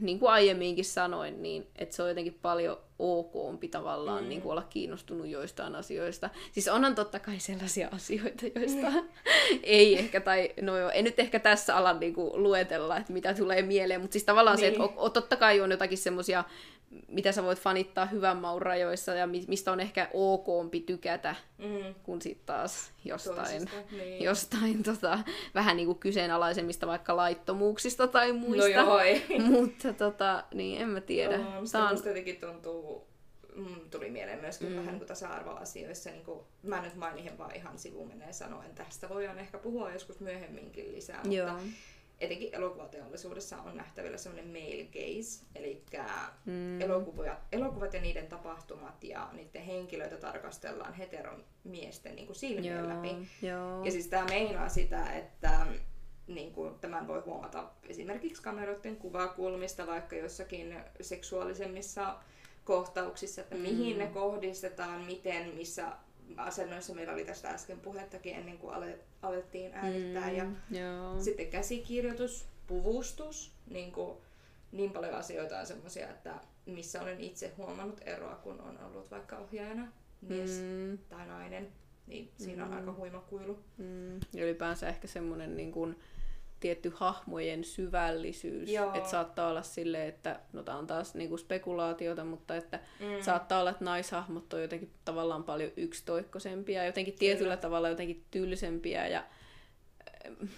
[0.00, 4.28] niin kuin aiemminkin sanoin, niin että se on jotenkin paljon okompi tavallaan mm.
[4.28, 6.30] niin kuin olla kiinnostunut joistain asioista.
[6.52, 8.92] Siis onhan totta kai sellaisia asioita, joista
[9.62, 13.34] ei ehkä, tai no joo, en nyt ehkä tässä ala niin kuin luetella, että mitä
[13.34, 14.62] tulee mieleen, mutta siis tavallaan niin.
[14.62, 14.98] se, että Niin.
[14.98, 16.44] o, o, totta kai on jotakin semmoisia,
[17.08, 21.94] mitä sä voit fanittaa hyvän maun rajoissa ja mi- mistä on ehkä okompi tykätä, Mm.
[22.02, 24.24] kun sitten taas jostain, niin.
[24.24, 25.18] jostain tota,
[25.54, 28.62] vähän niin kuin kyseenalaisemmista vaikka laittomuuksista tai muista.
[28.82, 29.22] No joo, ei.
[29.50, 31.36] Mutta tota, niin en mä tiedä.
[31.36, 33.06] Joo, musta, Tää on, musta jotenkin tuntuu,
[33.56, 34.76] mm, tuli mieleen myöskin mm.
[34.76, 39.58] vähän niin tasa-arvoasioissa, niin kuin, mä nyt mainihin vaan ihan sivumeneen sanoen, tästä voidaan ehkä
[39.58, 41.52] puhua joskus myöhemminkin lisää, Joo.
[41.52, 41.64] mutta
[42.22, 45.82] etenkin elokuvateollisuudessa on nähtävillä semmoinen male gaze, eli
[46.44, 46.80] mm.
[46.80, 53.28] elokuvat, elokuvat ja niiden tapahtumat ja niiden henkilöitä tarkastellaan heteromiesten niin kuin silmien Joo, läpi.
[53.42, 53.84] joo.
[53.84, 55.66] Ja siis tämä meinaa sitä, että
[56.26, 62.18] niin kuin tämän voi huomata esimerkiksi kameroiden kuvakulmista vaikka jossakin seksuaalisemmissa
[62.64, 65.92] kohtauksissa, että mihin ne kohdistetaan, miten, missä
[66.36, 70.30] asennoissa meillä oli tästä äsken puhettakin ennen kuin ale, alettiin äänittää.
[70.30, 71.20] Ja joo.
[71.20, 74.18] sitten käsikirjoitus, puvustus, niin, kuin,
[74.72, 76.34] niin paljon asioita on semmoisia, että
[76.66, 81.68] missä olen itse huomannut eroa, kun on ollut vaikka ohjaajana mies Mm, tai nainen,
[82.06, 83.58] niin siinä on aika huima kuilu.
[83.78, 84.14] mm.
[84.14, 85.96] Ja ylipäänsä ehkä semmoinen niin kuin,
[86.62, 88.70] tietty hahmojen syvällisyys.
[88.94, 93.22] Että saattaa olla silleen, että, no tää on taas niinku spekulaatiota, mutta että mm.
[93.22, 99.24] saattaa olla, että naishahmot on jotenkin tavallaan paljon yksitoikkoisempia, jotenkin tietyllä tavalla jotenkin tylsempiä ja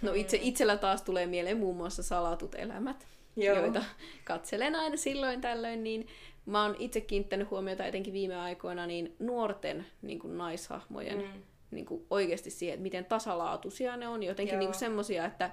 [0.02, 3.58] No itse, itsellä taas tulee mieleen muun muassa salatut elämät, Joo.
[3.58, 3.84] joita
[4.24, 6.06] katselen aina silloin tällöin, niin
[6.46, 11.42] mä oon itse kiinnittänyt huomiota etenkin viime aikoina niin nuorten niin kuin naishahmojen mm.
[11.70, 14.22] niin kuin oikeasti siihen, että miten tasalaatuisia ne on.
[14.22, 15.50] Jotenkin niin kuin semmosia, että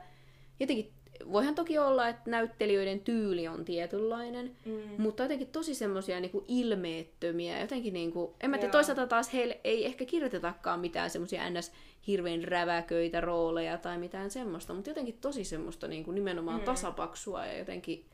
[0.61, 0.93] jotenkin
[1.31, 4.81] voihan toki olla, että näyttelijöiden tyyli on tietynlainen, mm.
[4.97, 7.61] mutta jotenkin tosi semmoisia niinku ilmeettömiä.
[7.61, 11.71] Jotenkin niinku, en mä tiedä, toisaalta taas heille ei ehkä kirjoitetakaan mitään semmoisia ns.
[12.07, 16.65] hirveän räväköitä rooleja tai mitään semmoista, mutta jotenkin tosi semmoista niinku nimenomaan mm.
[16.65, 18.05] tasapaksua ja jotenkin...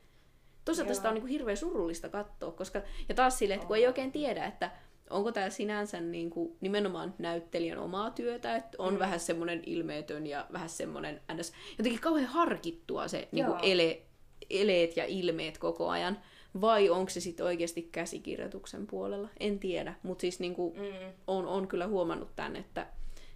[0.65, 0.95] Toisaalta Joo.
[0.95, 2.81] sitä on niinku hirveän surullista katsoa, koska...
[3.09, 4.71] Ja taas silleen, että kun ei oikein tiedä, että
[5.09, 8.99] onko tämä sinänsä niin kuin nimenomaan näyttelijän omaa työtä, että on mm.
[8.99, 11.53] vähän semmoinen ilmeetön ja vähän semmoinen ns.
[11.77, 14.01] jotenkin kauhean harkittua se niin kuin ele,
[14.49, 16.19] eleet ja ilmeet koko ajan,
[16.61, 19.29] vai onko se sitten oikeasti käsikirjoituksen puolella?
[19.39, 21.13] En tiedä, mutta siis niin kuin mm.
[21.27, 22.87] on, on kyllä huomannut tämän, että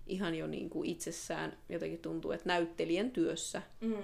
[0.08, 4.04] ihan jo niin kuin itsessään jotenkin tuntuu, että näyttelijän työssä mm.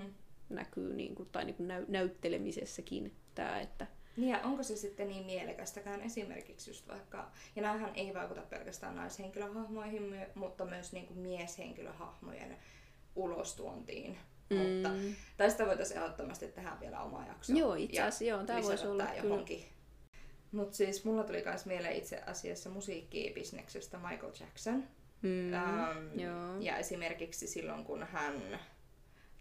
[0.50, 3.88] näkyy, niin kuin, tai niin kuin näy, näyttelemisessäkin tämä, että
[4.18, 8.96] niin ja onko se sitten niin mielekästäkään esimerkiksi just vaikka, ja näähän ei vaikuta pelkästään
[8.96, 12.58] naishenkilöhahmoihin, mutta myös niin kuin mieshenkilöhahmojen
[13.16, 14.18] ulostuontiin.
[14.50, 14.58] Mm.
[14.58, 14.90] Mutta
[15.38, 17.54] tästä voitaisiin ehdottomasti tehdä vielä oma jakso.
[17.54, 19.66] Joo, itse asiassa joo, tämä voisi olla johonkin.
[20.52, 24.84] Mutta siis mulla tuli myös mieleen itse asiassa musiikkibisneksestä Michael Jackson.
[25.22, 26.60] Mm, ähm, joo.
[26.60, 28.60] Ja esimerkiksi silloin, kun hän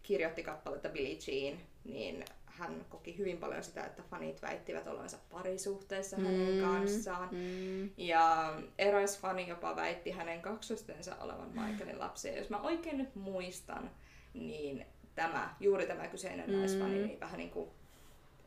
[0.03, 2.25] kirjoitti kappaletta Billie Jean, niin
[2.57, 7.29] hän koki hyvin paljon sitä, että fanit väittivät olevansa parisuhteessa mm, hänen kanssaan.
[7.31, 7.89] Mm.
[7.97, 12.37] Ja eräs fani jopa väitti hänen kaksostensa olevan Michaelin lapsia.
[12.37, 13.91] Jos mä oikein nyt muistan,
[14.33, 14.85] niin
[15.15, 16.55] tämä, juuri tämä kyseinen mm.
[16.55, 17.69] naisfani niin vähän niin kuin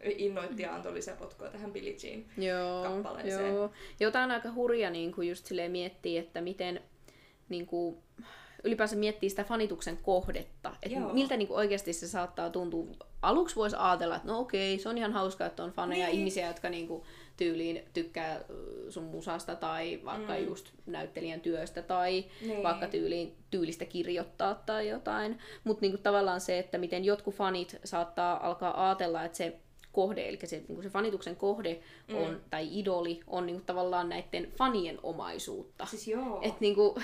[0.02, 3.54] innoitti ja antoi lisäpotkua tähän Billie Jean joo, kappaleeseen.
[3.54, 3.70] Joo.
[4.00, 6.80] Jotain aika hurja niin kuin just miettii, että miten
[7.48, 7.96] niin kuin,
[8.64, 10.76] ylipäänsä miettii sitä fanituksen kohdetta.
[10.82, 13.09] Että miltä niin kuin oikeasti se saattaa tuntua.
[13.22, 16.18] Aluksi voisi ajatella, että no okei, se on ihan hauskaa, että on faneja niin.
[16.18, 17.02] ihmisiä, jotka niin kuin
[17.36, 18.40] tyyliin tykkää
[18.88, 20.44] sun musasta tai vaikka mm.
[20.44, 22.62] just näyttelijän työstä tai niin.
[22.62, 25.38] vaikka tyyliin, tyylistä kirjoittaa tai jotain.
[25.64, 29.56] Mutta niin tavallaan se, että miten jotkut fanit saattaa alkaa ajatella, että se
[29.92, 31.80] kohde, eli se, niin se fanituksen kohde
[32.14, 32.40] on, mm.
[32.50, 35.86] tai idoli on niin kuin, tavallaan näiden fanien omaisuutta.
[35.86, 36.38] Siis joo.
[36.42, 36.94] Et, niin kuin,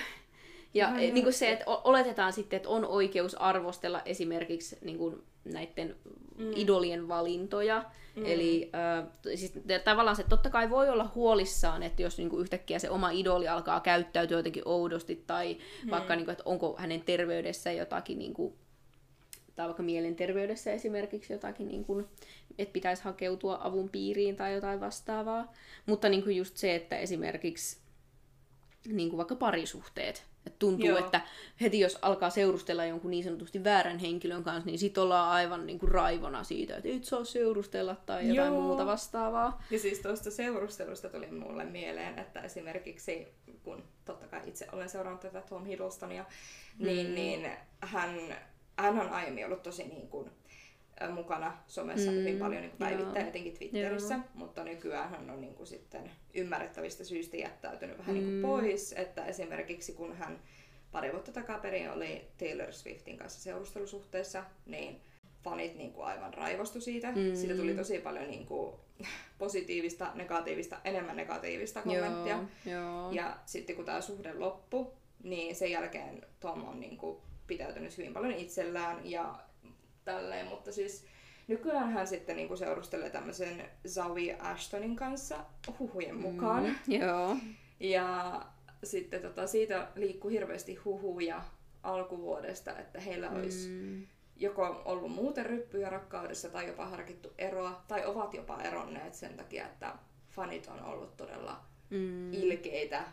[0.77, 5.23] ja no, niin kuin se, että oletetaan sitten, että on oikeus arvostella esimerkiksi niin kuin
[5.45, 5.97] näiden
[6.39, 6.53] mm.
[6.55, 7.85] idolien valintoja.
[8.17, 8.27] Mm.
[8.27, 9.53] Eli äh, siis,
[9.85, 13.49] tavallaan se totta kai voi olla huolissaan, että jos niin kuin yhtäkkiä se oma idoli
[13.49, 15.91] alkaa käyttäytyä jotenkin oudosti, tai mm.
[15.91, 18.55] vaikka niin kuin, että onko hänen terveydessä jotakin, niin kuin,
[19.55, 22.07] tai vaikka mielenterveydessä esimerkiksi jotakin, niin kuin,
[22.59, 25.53] että pitäisi hakeutua avun piiriin tai jotain vastaavaa.
[25.87, 27.79] Mutta niin kuin just se, että esimerkiksi
[28.93, 30.99] niin kuin vaikka parisuhteet, et tuntuu, Joo.
[30.99, 31.21] että
[31.61, 35.79] heti jos alkaa seurustella jonkun niin sanotusti väärän henkilön kanssa, niin sit ollaan aivan niin
[35.79, 38.63] kuin raivona siitä, että et saa seurustella tai jotain Joo.
[38.63, 39.63] muuta vastaavaa.
[39.71, 43.29] Ja siis tuosta seurustelusta tuli mulle mieleen, että esimerkiksi
[43.63, 46.25] kun totta kai itse olen seurannut tätä Tom Hiddlestonia,
[46.79, 47.15] niin, mm.
[47.15, 48.11] niin hän,
[48.77, 50.31] hän on aiemmin ollut tosi niin kuin,
[51.15, 54.25] mukana somessa mm, hyvin paljon niin päivittäin, etenkin Twitterissä, joo.
[54.35, 58.21] mutta nykyään hän on niin kuin sitten ymmärrettävistä syistä jättäytynyt vähän mm.
[58.21, 60.39] niin kuin pois, että esimerkiksi kun hän
[60.93, 65.01] pari vuotta takaperin oli Taylor Swiftin kanssa seurustelusuhteessa, niin
[65.45, 67.13] fanit niin kuin aivan raivostu siitä.
[67.13, 67.35] Mm.
[67.35, 68.75] Siitä tuli tosi paljon niin kuin
[69.39, 72.45] positiivista, negatiivista, enemmän negatiivista kommenttia.
[72.67, 73.11] Joo, joo.
[73.13, 74.87] Ja sitten kun tämä suhde loppui,
[75.23, 77.17] niin sen jälkeen Tom on niin kuin
[77.47, 79.39] pitäytynyt hyvin paljon itsellään ja
[80.07, 81.05] tälleen, mutta siis
[81.49, 85.45] nykyään hän sitten niinku seurustelee tämmöisen Zoe Ashtonin kanssa
[85.79, 86.65] huhujen mukaan.
[86.65, 87.37] Mm, joo.
[87.81, 88.43] Ja
[88.85, 91.43] sitten tota, siitä liikkuu hirveästi huhuja
[91.83, 94.07] alkuvuodesta, että heillä olisi mm.
[94.37, 99.67] joko ollut muuten ryppyjä rakkaudessa tai jopa harkittu eroa, tai ovat jopa eronneet sen takia,
[99.67, 99.95] että
[100.31, 102.33] fanit on ollut todella mm.
[102.33, 103.05] ilkeitä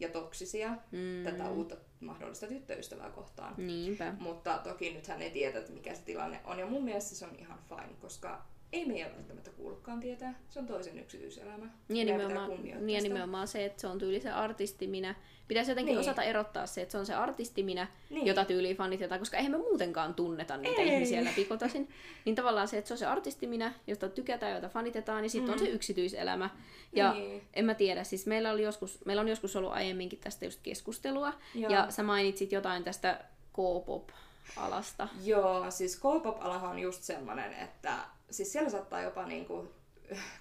[0.00, 1.24] ja toksisia mm.
[1.24, 3.54] tätä uutta mahdollista tyttöystävää kohtaan.
[3.56, 4.14] Niinpä.
[4.18, 6.58] Mutta toki nyt hän ei tiedä, että mikä se tilanne on.
[6.58, 8.42] Ja mun mielestä se on ihan fine, koska
[8.72, 10.34] ei meidän välttämättä kuulukaan tietää.
[10.50, 11.66] Se on toisen yksityiselämä.
[11.88, 15.14] Niin ja nimenomaan, niin nimenomaan se, että se on tyyli se artisti minä.
[15.48, 16.00] Pitäisi jotenkin niin.
[16.00, 18.26] osata erottaa se, että se on se artisti minä, niin.
[18.26, 20.88] jota tyyliin fanitetaan, koska eihän me muutenkaan tunneta niitä ei.
[20.88, 21.88] ihmisiä läpikotasin.
[22.24, 25.48] Niin tavallaan se, että se on se artisti minä, josta tykätään, jota fanitetaan, niin sitten
[25.48, 25.52] mm.
[25.52, 25.74] on se mm.
[25.74, 26.50] yksityiselämä.
[26.92, 27.42] Ja niin.
[27.54, 31.32] en mä tiedä, siis meillä, oli joskus, meillä on joskus ollut aiemminkin tästä just keskustelua.
[31.54, 31.72] Joo.
[31.72, 34.08] Ja sä mainitsit jotain tästä K-pop
[34.56, 35.08] alasta.
[35.24, 37.98] Joo, siis K-pop-alahan on just semmoinen, että
[38.32, 39.68] siis siellä saattaa jopa niinku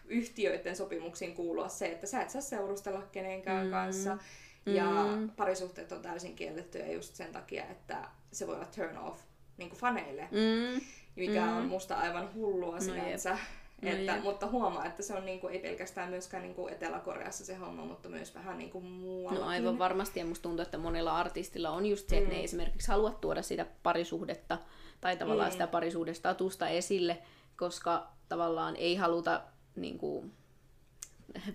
[0.06, 3.72] yhtiöiden sopimuksiin kuulua se, että sä et saa seurustella kenenkään mm.
[3.72, 4.18] kanssa.
[4.66, 4.86] Ja
[5.16, 5.30] mm.
[5.30, 7.98] parisuhteet on täysin kiellettyjä just sen takia, että
[8.32, 9.20] se voi olla turn off
[9.58, 10.82] niin kuin faneille, Mm.
[11.16, 11.58] mikä Mm.
[11.58, 13.38] on musta aivan hullua No sinänsä.
[13.82, 14.24] No että, jep.
[14.24, 18.36] mutta huomaa, että se on niinku, ei pelkästään myöskään niinku Etelä-Koreassa se homma, mutta myös
[18.36, 19.42] vähän niinku muuallakin.
[19.42, 22.36] No aivan varmasti, ja musta tuntuu, että monella artistilla on just se, että Mm.
[22.36, 24.58] ne esimerkiksi haluat tuoda sitä parisuhdetta
[25.02, 25.52] tai tavallaan Mm.
[25.52, 27.18] sitä parisuhdestatusta esille,
[27.62, 29.42] koska tavallaan ei haluta
[29.76, 30.32] niin kuin,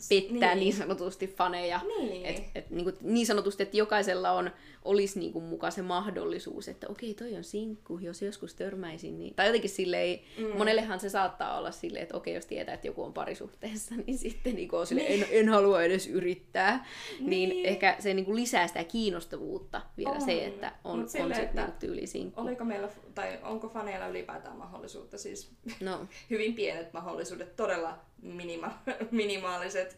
[0.09, 0.61] pettää Niin.
[0.61, 0.77] niin.
[0.77, 1.81] sanotusti faneja.
[1.99, 2.27] Niin.
[2.27, 4.51] Et, et, niin, kuin, niin sanotusti, että jokaisella on,
[4.87, 9.19] olisi niin kuin, mukaan se mahdollisuus, että okei, toi on sinkku, jos joskus törmäisin.
[9.19, 9.35] Niin...
[9.35, 10.59] Tai jotenkin silleen, mm.
[10.59, 14.55] monellehan se saattaa olla silleen, että okei, jos tietää, että joku on parisuhteessa, niin sitten
[14.55, 16.87] niin kuin, on silleen, en, en halua edes yrittää.
[17.21, 17.49] Niin, Niin.
[17.49, 20.21] niin ehkä se niin kuin, lisää sitä kiinnostavuutta vielä On.
[20.21, 22.41] se, että on, Mut on sitten että niin tyyli sinkku.
[22.41, 28.79] Oliko meillä, tai onko faneilla ylipäätään mahdollisuutta, siis No, hyvin pienet mahdollisuudet, todella minima,
[29.11, 29.97] minimaaliset,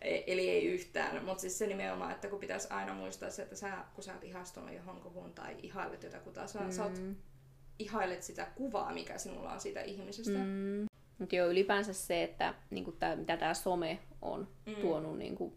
[0.00, 1.24] eli ei yhtään.
[1.24, 4.24] Mutta siis se nimenomaan, että kun pitäisi aina muistaa se, että sä, kun sä oot
[4.24, 6.70] ihastunut johonkuhun tai ihailet jotakuta, sä, mm.
[6.70, 7.00] sä oot,
[7.78, 10.38] ihailet sitä kuvaa, mikä sinulla on siitä ihmisestä.
[10.38, 10.86] Mm.
[11.18, 14.74] Mutta joo, ylipäänsä se, että niinku tää, mitä tämä some on mm.
[14.74, 15.54] tuonut, niinku,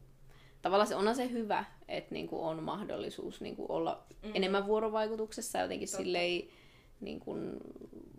[0.62, 4.32] tavallaan se onhan se hyvä, että niinku on mahdollisuus niinku olla mm.
[4.34, 6.04] enemmän vuorovaikutuksessa jotenkin Totta.
[6.04, 6.44] silleen,
[7.02, 7.36] niinku,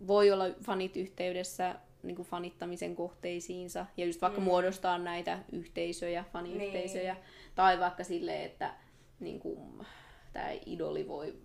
[0.07, 4.45] voi olla fanit yhteydessä niinku fanittamisen kohteisiinsa ja just vaikka mm.
[4.45, 7.23] muodostaa näitä yhteisöjä, faniyhteisöjä, Niin.
[7.55, 8.73] tai vaikka silleen, että
[9.19, 9.69] niinku,
[10.33, 11.35] tämä idoli voi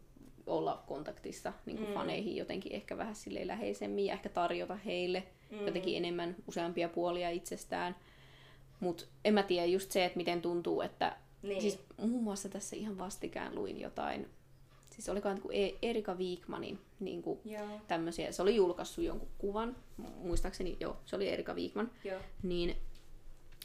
[0.46, 1.86] olla kontaktissa niin mm.
[1.86, 5.66] faneihin jotenkin ehkä vähän silleen läheisemmin ja ehkä tarjota heille mm.
[5.66, 7.96] jotenkin enemmän useampia puolia itsestään.
[8.80, 11.60] Mutta en mä tiedä just se, että miten tuntuu, että Niin.
[11.62, 14.28] siis muun muassa tässä ihan vastikään luin jotain,
[14.98, 17.40] siis olikohan niin kuin E- Erika Wigmanin niin kuin
[17.88, 21.54] tämmöisiä, se oli julkaissut jonkun kuvan, mu- muistaakseni, joo, se oli Erika
[22.04, 22.20] Joo.
[22.42, 22.76] niin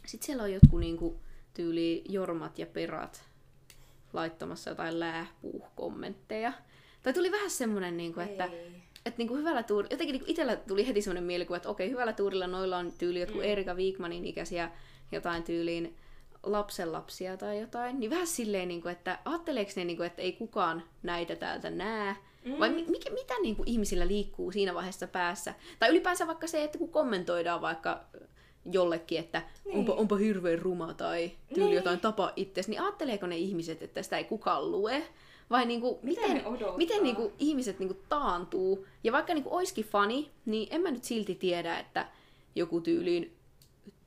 [0.05, 1.19] sitten siellä on jotkut niinku,
[1.53, 3.23] tyyli jormat ja perat
[4.13, 6.53] laittamassa jotain läähpuuh-kommentteja.
[7.03, 8.71] Tai tuli vähän semmoinen, niinku, että, Ei.
[9.05, 12.47] että niinku hyvällä tuurilla, jotenkin niinku itsellä tuli heti semmoinen mielikuva, että okei, hyvällä tuurilla
[12.47, 13.47] noilla on tyyli jotkut mm.
[13.47, 14.71] Erika Wigmanin ikäisiä
[15.11, 15.97] jotain tyyliin
[16.43, 21.35] lapsenlapsia tai jotain, niin vähän silleen, niinku, että ajatteleeko ne, niinku, että ei kukaan näitä
[21.35, 22.15] täältä näe,
[22.45, 22.59] mm.
[22.59, 25.53] vai mi- mikä, mitä niinku, ihmisillä liikkuu siinä vaiheessa päässä?
[25.79, 28.03] Tai ylipäänsä vaikka se, että kun kommentoidaan vaikka
[28.71, 29.77] jollekin, että niin.
[29.77, 31.75] onpa, onpa hirveän ruma tai tyyli Niin.
[31.75, 35.03] jotain tapa itsesi, niin ajatteleeko ne ihmiset, että sitä ei kukaan lue?
[35.49, 36.77] Vai niinku, Mitä miten, odottaa?
[36.77, 38.85] miten niinku ihmiset niinku taantuu?
[39.03, 42.07] Ja vaikka niinku oiskin fani, niin en mä nyt silti tiedä, että
[42.55, 43.33] joku tyyliin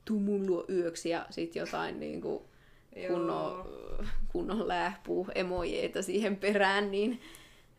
[0.07, 2.45] tuu mun luo yöksi ja sit jotain niinku
[3.07, 3.69] kunnon,
[4.27, 7.21] kunnon lähpuu emojeita siihen perään, niin,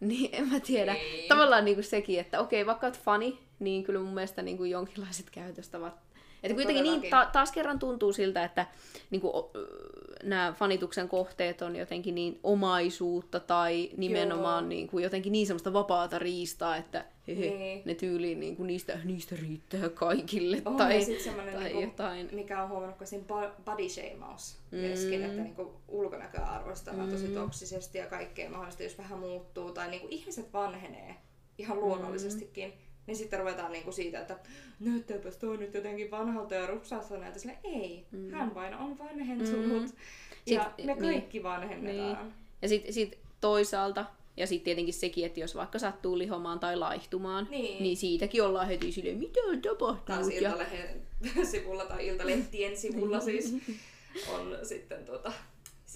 [0.00, 0.94] niin en mä tiedä.
[0.94, 1.28] Ei.
[1.28, 6.07] Tavallaan niinku sekin, että okei, vaikka oot fani, niin kyllä mun mielestä niinku jonkinlaiset käytöstavat
[6.42, 8.66] että kuitenkin niin, ta- taas kerran tuntuu siltä, että
[9.10, 9.50] niinku,
[10.22, 14.68] nämä fanituksen kohteet on jotenkin niin omaisuutta tai nimenomaan Joo.
[14.68, 17.82] niinku, jotenkin niin semmoista vapaata riistaa, että hehe, Niin.
[17.84, 20.62] ne tyyliin niinku, niistä, niistä riittää kaikille.
[20.64, 22.28] On, tai, semmonen tai niinku, jotain.
[22.32, 27.98] mikä on huomannut, kun siinä bo- body shameaus myöskin, että niinku ulkonäköä arvostellaan tosi toksisesti
[27.98, 31.14] ja kaikkea mahdollista, jos vähän muuttuu, tai niinku ihmiset vanhenee
[31.58, 32.72] ihan luonnollisestikin,
[33.08, 34.38] niin sitten ruvetaan niinku siitä, että
[34.80, 37.38] näyttääpäs toi nyt jotenkin vanhalta ja rupsaalta näitä.
[37.38, 39.94] Sille ei, hän vain on vanhentunut.
[40.46, 40.98] Ja Sit- me niin.
[41.12, 42.24] kaikki vanhennetaan.
[42.24, 42.34] Niin.
[42.62, 44.04] Ja sitten sit toisaalta,
[44.36, 47.82] ja sitten tietenkin sekin, että jos vaikka sattuu lihomaan tai laihtumaan, Niin.
[47.82, 50.32] niin siitäkin ollaan heti silleen, mitä on Taas tapahtunut?
[50.34, 53.54] Ja, Iltalehden sivulla tai Iltalehtien sivulla siis
[54.34, 55.32] on sitten tuota,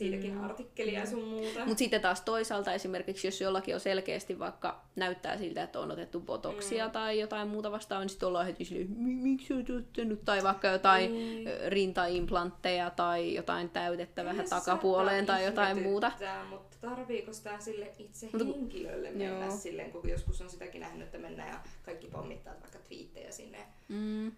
[0.02, 1.58] siitäkin artikkelia ja sun muuta.
[1.64, 6.20] Mutta sitten taas toisaalta esimerkiksi, jos jollakin on selkeästi vaikka näyttää siltä, että on otettu
[6.20, 6.92] botoksia mm.
[6.92, 10.24] tai jotain muuta vastaan, niin sitten ollaan heti silleen, "Mi- miksi olet ottanut?
[10.24, 11.48] Tai vaikka jotain Niin.
[11.48, 16.12] ö, rintaimplantteja tai jotain täytettä vähän takapuoleen tai jotain muuta.
[16.50, 19.56] Mutta tarviiko sitä sille itse kun- henkilölle mennä Joo.
[19.56, 23.58] silleen, kun joskus on sitäkin nähnyt, että mennään ja kaikki pommittaa vaikka twiittejä sinne.
[23.88, 24.32] Mm.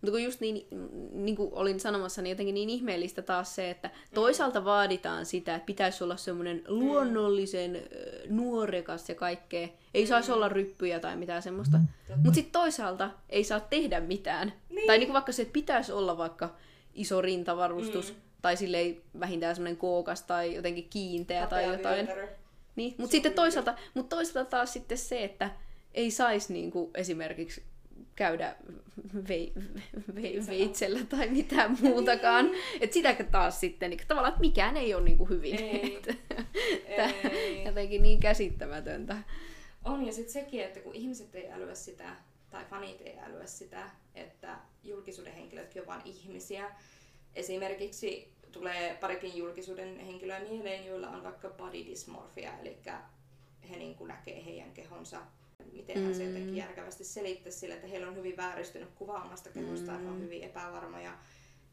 [0.00, 0.66] Mutta kun just niin,
[1.12, 5.66] niin kuin olin sanomassa, niin jotenkin niin ihmeellistä taas se, että toisaalta vaaditaan sitä, että
[5.66, 9.68] pitäisi olla semmoinen luonnollisen ö, nuorekas ja kaikkea.
[9.94, 11.78] Ei saisi olla ryppyjä tai mitään semmoista.
[12.16, 14.52] Mutta sitten toisaalta ei saa tehdä mitään.
[14.70, 14.86] Niin.
[14.86, 16.54] Tai niin kuin vaikka se, että pitäisi olla vaikka
[16.94, 18.16] iso rintavarustus, Mm.
[18.42, 22.06] tai silleen vähintään semmoinen kookas tai jotenkin kiinteä tai Kapea jotain.
[22.06, 22.28] vyötärö.
[22.76, 25.50] Niin, mutta sitten toisaalta, mut toisaalta taas sitten se, että
[25.94, 27.62] ei saisi niinku esimerkiksi
[28.18, 28.56] käydä
[29.28, 29.52] vei,
[30.14, 32.50] vei, veitsellä tai mitään muutakaan.
[32.80, 35.62] että sitä taas sitten, niin tavallaan, että mikään ei ole niinku hyvin.
[35.62, 36.02] Ei.
[36.96, 37.64] Tää Ei.
[37.64, 39.16] jotenkin niin käsittämätöntä.
[39.84, 42.16] On ja sitten sekin, että kun ihmiset ei älyä sitä,
[42.50, 46.70] tai fanit ei älyä sitä, että julkisuuden henkilötkin on vain ihmisiä.
[47.34, 52.76] Esimerkiksi tulee parikin julkisuuden henkilöä mieleen, joilla on vaikka body dysmorphia, eli
[53.70, 55.20] he niin kuin näkee heidän kehonsa
[55.72, 59.98] miten hän se jotenkin järkevästi selittää sille, että heillä on hyvin vääristynyt kuva omasta kehostaan,
[59.98, 60.04] mm.
[60.04, 61.18] he on hyvin epävarmoja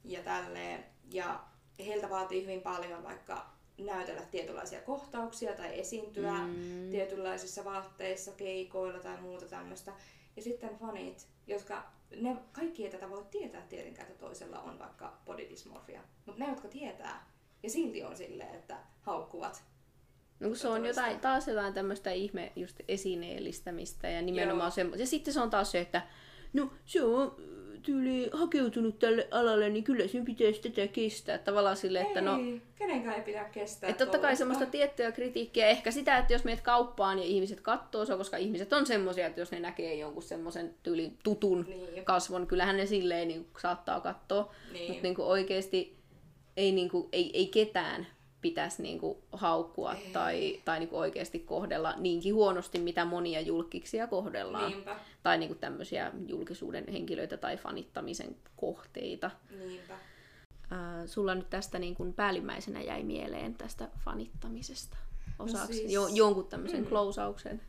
[0.03, 0.85] ja tälleen.
[1.11, 1.43] Ja
[1.85, 6.89] heiltä vaatii hyvin paljon vaikka näytellä tietynlaisia kohtauksia tai esiintyä mm.
[6.91, 9.93] tietynlaisissa vaatteissa, keikoilla tai muuta tämmöistä.
[10.35, 15.17] Ja sitten fanit, jotka ne, kaikki ei tätä voi tietää tietenkään, että toisella on vaikka
[15.25, 16.01] body dysmorphia.
[16.25, 17.31] Mutta ne, jotka tietää,
[17.63, 19.63] ja silti on silleen, että haukkuvat
[20.39, 25.07] No kun se on jotain, taas jotain tämmöistä ihme just esineellistämistä ja nimenomaan se, ja
[25.07, 26.01] sitten se on taas se, että
[26.53, 27.35] no se on
[27.85, 31.37] tyyli hakeutunut tälle alalle, niin kyllä sen pitäisi tätä kestää.
[31.37, 32.39] Tavallaan sille, että no...
[32.39, 36.43] Ei, kenenkään ei pidä kestää Että totta kai semmoista tiettyä kritiikkiä, ehkä sitä, että jos
[36.43, 40.23] meet kauppaan ja ihmiset katsoo se, koska ihmiset on semmoisia, että jos ne näkee jonkun
[40.23, 42.05] semmoisen tyylin tutun niin.
[42.05, 44.91] kasvon, kyllähän ne silleen niin saattaa katsoa, niin.
[44.91, 45.97] mutta niin oikeasti
[46.57, 48.07] ei, niin kuin, ei, ei ketään
[48.45, 50.09] pitäisi niinku haukkua Ei.
[50.13, 54.71] tai, tai niinku oikeasti kohdella niinkin huonosti, mitä monia julkiksia kohdellaan.
[54.71, 54.99] Niinpä.
[55.23, 59.31] Tai niinku tämmöisiä julkisuuden henkilöitä tai fanittamisen kohteita.
[59.59, 59.93] Niinpä.
[59.93, 59.99] Äh,
[61.05, 64.97] sulla nyt tästä niin kuin päällimmäisenä jäi mieleen tästä fanittamisesta
[65.39, 65.93] osaksi no siis...
[65.93, 66.87] jo, jonkun tämmöisen mm.
[66.87, 67.61] klousauksen.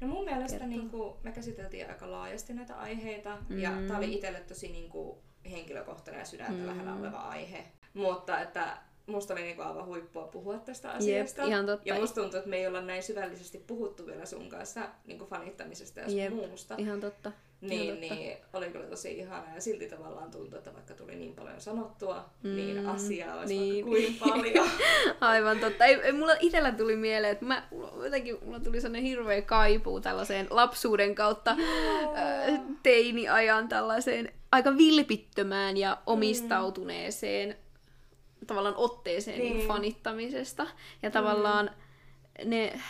[0.00, 3.58] No mun mielestä niin kuin, me käsiteltiin aika laajasti näitä aiheita mm.
[3.58, 5.18] ja tämä oli itselle tosi niin kuin,
[5.50, 6.66] henkilökohtainen ja sydäntä mm.
[6.66, 7.64] lähellä oleva aihe.
[7.94, 8.76] Mutta että
[9.06, 11.40] musta oli niinku aivan huippua puhua tästä asiasta.
[11.40, 11.88] Jep, ihan totta.
[11.88, 16.00] Ja musta tuntuu, että me ei olla näin syvällisesti puhuttu vielä sun kanssa niinku fanittamisesta
[16.00, 16.74] ja Jep, muusta.
[16.78, 17.32] ihan totta.
[17.60, 18.14] Niin, ihan totta.
[18.14, 22.24] niin oli kyllä tosi ihana ja silti tavallaan tuntui, että vaikka tuli niin paljon sanottua,
[22.42, 23.84] mm, niin asiaa olisi niin.
[23.84, 24.70] kuin paljon.
[25.20, 25.84] Aivan totta.
[25.84, 27.68] Ei, ei, mulla itsellä tuli mieleen, että mä,
[28.04, 35.98] jotenkin mulla tuli sellainen hirveä kaipuu tällaiseen lapsuuden kautta äh, teiniajan tällaiseen aika vilpittömään ja
[36.06, 37.56] omistautuneeseen
[38.46, 39.56] tavallaan otteeseen niin.
[39.56, 40.66] Niin fanittamisesta.
[41.02, 41.12] Ja mm.
[41.12, 41.70] tavallaan
[42.44, 42.80] ne,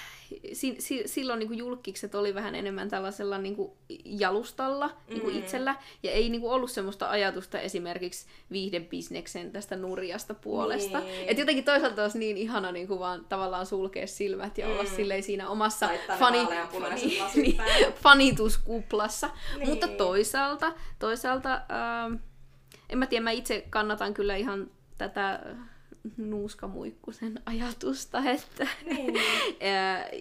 [0.53, 3.73] si, si, silloin niin kuin julkikset oli vähän enemmän tällaisella niin kuin
[4.05, 5.41] jalustalla niin kuin mm.
[5.41, 11.01] itsellä, ja ei niin kuin ollut semmoista ajatusta esimerkiksi viihdebisneksen tästä nurjasta puolesta.
[11.01, 11.29] Niin.
[11.29, 14.73] Et jotenkin toisaalta olisi niin ihana niin kuin vaan tavallaan sulkea silmät ja mm.
[14.73, 15.89] olla silleen siinä omassa
[16.19, 16.47] fani,
[16.79, 16.99] fani,
[17.35, 17.57] niin,
[18.03, 19.31] fanituskuplassa.
[19.57, 19.69] Niin.
[19.69, 22.21] Mutta toisaalta, toisaalta äh,
[22.91, 25.41] en mä tiedä, mä itse kannatan kyllä ihan tätä
[26.17, 29.15] nuuskamuikkusen ajatusta, että niin.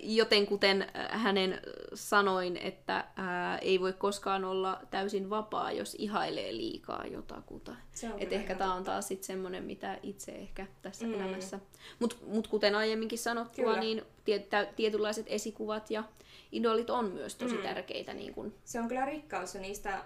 [0.18, 1.62] joten kuten hänen
[1.94, 7.76] sanoin, että ää, ei voi koskaan olla täysin vapaa, jos ihailee liikaa jotakuta.
[8.18, 11.14] Et ehkä tämä on taas sitten semmoinen, mitä itse ehkä tässä mm.
[11.14, 11.60] elämässä.
[12.00, 13.80] Mutta mut kuten aiemminkin sanottua, kyllä.
[13.80, 16.04] niin tiet, tietynlaiset esikuvat ja
[16.52, 17.64] idolit on myös tosi mm.
[17.64, 18.14] tärkeitä.
[18.14, 18.54] Niin kun...
[18.66, 20.04] Se on kyllä rikkaus niistä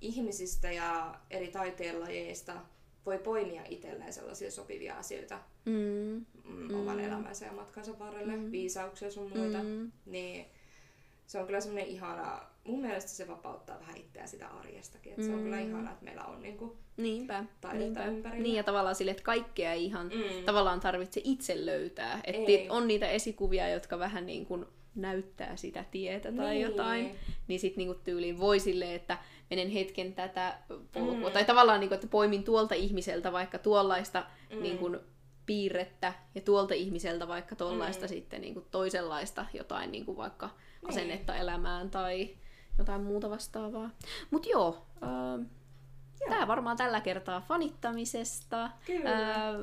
[0.00, 2.52] ihmisistä ja eri taiteenlajeista,
[3.06, 6.26] voi poimia itselleen sellaisia sopivia asioita mm.
[6.44, 7.04] Mm, oman mm.
[7.04, 8.52] elämänsä ja matkansa varrelle, mm.
[8.52, 9.92] viisauksia sun muita, mm.
[10.06, 10.46] niin
[11.26, 15.28] se on kyllä semmoinen ihana, mun mielestä se vapauttaa vähän itseä sitä arjestakin, että mm.
[15.28, 15.68] se on kyllä mm.
[15.68, 18.04] ihana, että meillä on niinku niinpä, taidetta niinpä.
[18.04, 18.42] ympärillä.
[18.42, 20.44] Niin ja tavallaan sille, että kaikkea ei ihan mm.
[20.44, 24.66] tavallaan tarvitse itse löytää, että on niitä esikuvia, jotka vähän niin kuin
[24.98, 26.62] näyttää sitä tietä tai niin.
[26.62, 27.16] jotain,
[27.48, 29.18] niin sitten niinku tyyliin voi silleen, että
[29.50, 30.58] menen hetken tätä
[30.92, 31.28] polkua.
[31.28, 31.32] Mm.
[31.32, 34.24] Tai tavallaan, niin kuin, että poimin tuolta ihmiseltä vaikka tuollaista
[34.54, 34.62] mm.
[34.62, 34.98] niin kuin,
[35.46, 38.08] piirrettä ja tuolta ihmiseltä vaikka tuollaista mm.
[38.08, 40.88] sitten niin kuin, toisenlaista jotain niin kuin vaikka niin.
[40.88, 42.30] asennetta elämään tai
[42.78, 43.90] jotain muuta vastaavaa.
[44.30, 45.46] Mutta joo, äh,
[46.28, 48.70] Tämä varmaan tällä kertaa fanittamisesta.
[48.86, 49.10] Kyllä.
[49.10, 49.54] Äh,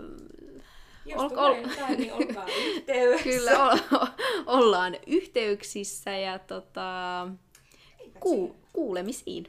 [1.06, 1.56] jos ol, ol...
[1.56, 2.46] Jotain, niin olkaa
[3.24, 4.08] Kyllä, o-
[4.46, 7.28] ollaan yhteyksissä ja tota,
[8.20, 9.46] ku- kuulemisiin.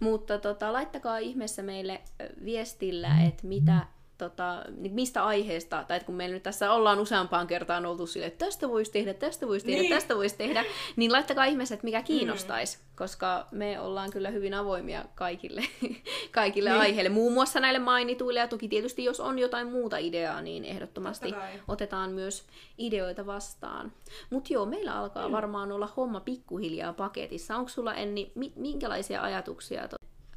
[0.00, 2.00] Mutta tota, laittakaa ihmeessä meille
[2.44, 3.86] viestillä, että mitä
[4.18, 8.44] tota, niin mistä aiheesta, tai kun meillä nyt tässä ollaan useampaan kertaan oltu sille, että
[8.44, 9.92] tästä voisi tehdä, tästä voisi tehdä, niin.
[9.92, 10.64] tästä voisi tehdä,
[10.96, 12.82] niin laittakaa ihmeessä, että mikä kiinnostaisi, mm.
[12.96, 15.62] koska me ollaan kyllä hyvin avoimia kaikille,
[16.32, 16.80] kaikille niin.
[16.80, 21.34] aiheille, muun muassa näille mainituille, ja toki tietysti jos on jotain muuta ideaa, niin ehdottomasti
[21.68, 22.44] otetaan myös
[22.78, 23.92] ideoita vastaan.
[24.30, 25.32] Mutta joo, meillä alkaa mm.
[25.32, 27.56] varmaan olla homma pikkuhiljaa paketissa.
[27.56, 29.88] Onko sulla Enni, minkälaisia ajatuksia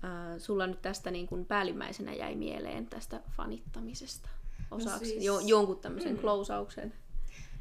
[0.03, 4.29] äh, sulla nyt tästä niin kuin päällimmäisenä jäi mieleen tästä fanittamisesta
[4.71, 5.25] osaksi, no siis...
[5.25, 6.19] jo, jonkun tämmöisen mm.
[6.19, 6.93] klousauksen?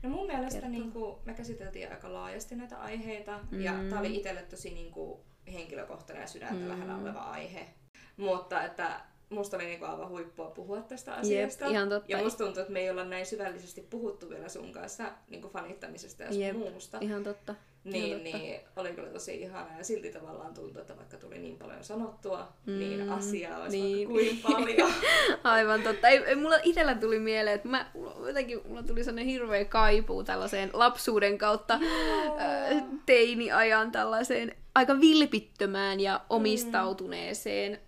[0.03, 3.61] No mun mielestä niin kuin, me käsiteltiin aika laajasti näitä aiheita mm.
[3.61, 5.21] ja tämä oli itselle tosi niin kuin,
[5.53, 6.69] henkilökohtainen ja sydäntä mm.
[6.69, 7.69] lähellä oleva aihe.
[8.17, 9.01] Mutta että
[9.31, 11.65] musta oli niinku aivan huippua puhua tästä asiasta.
[11.65, 12.13] Jep, ihan totta.
[12.13, 16.23] Ja musta tuntuu, että me ei olla näin syvällisesti puhuttu vielä sun kanssa niinku fanittamisesta
[16.23, 16.99] ja Jep, muusta.
[17.01, 17.55] ihan totta.
[17.85, 21.85] Niin, niin, oli kyllä tosi ihana ja silti tavallaan tuntui, että vaikka tuli niin paljon
[21.85, 24.09] sanottua, mm, niin asiaa olisi niin.
[24.09, 24.93] kuin paljon.
[25.45, 26.09] Aivan totta.
[26.09, 27.91] Ei, ei, mulla itsellä tuli mieleen, että mä,
[28.27, 36.21] jotenkin mulla tuli sellainen hirveä kaipuu tällaiseen lapsuuden kautta äh, teiniajan tällaiseen aika vilpittömään ja
[36.31, 37.79] omistautuneeseen mm.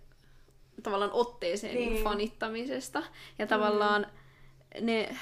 [0.83, 2.03] Tavallaan otteeseen niin.
[2.03, 3.03] fanittamisesta.
[3.39, 4.85] Ja tavallaan mm.
[4.85, 5.15] ne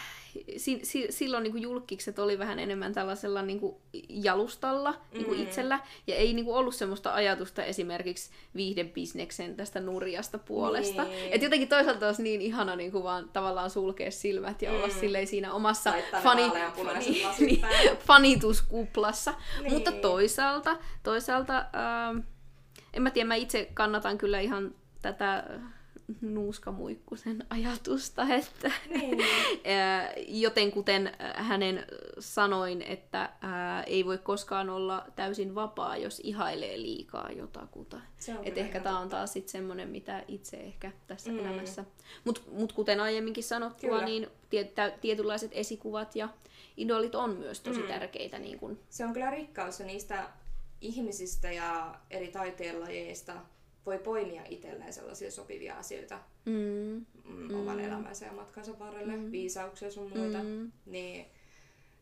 [0.57, 3.75] si, si, silloin niin kuin julkikset oli vähän enemmän tällaisella niin kuin
[4.09, 5.43] jalustalla niin kuin mm.
[5.43, 11.03] itsellä, ja ei niin kuin ollut semmoista ajatusta esimerkiksi viihdebisneksen tästä nurjasta puolesta.
[11.03, 11.33] Niin.
[11.33, 14.75] Et jotenkin toisaalta olisi niin ihana niin kuin vaan tavallaan sulkea silmät ja mm.
[14.75, 15.93] olla silleen siinä omassa
[16.23, 16.41] fani,
[16.99, 17.61] niin, niin,
[17.97, 19.33] fanituskuplassa.
[19.61, 19.73] Niin.
[19.73, 22.23] Mutta toisaalta, toisaalta äh,
[22.93, 25.59] en mä tiedä, mä itse kannatan kyllä ihan tätä
[26.21, 29.17] nuuskamuikkusen ajatusta, että niin.
[30.43, 31.85] joten kuten hänen
[32.19, 38.01] sanoin, että ää, ei voi koskaan olla täysin vapaa, jos ihailee liikaa jotakuta.
[38.43, 41.39] Et ehkä tämä on taas sitten semmoinen, mitä itse ehkä tässä mm.
[41.39, 41.85] elämässä.
[42.25, 44.05] Mutta mut kuten aiemminkin sanottua, kyllä.
[44.05, 46.29] niin tiet, tietynlaiset esikuvat ja
[46.77, 47.87] idolit on myös tosi mm.
[47.87, 48.39] tärkeitä.
[48.39, 48.79] Niin kun...
[48.89, 50.29] Se on kyllä rikkaus niistä
[50.81, 53.33] ihmisistä ja eri taiteenlajeista,
[53.85, 57.05] voi poimia itselleen sellaisia sopivia asioita mm.
[57.25, 57.83] Mm, oman mm.
[57.83, 59.31] elämänsä ja matkansa varrelle, mm.
[59.31, 60.71] viisauksia sun muita, mm.
[60.85, 61.25] niin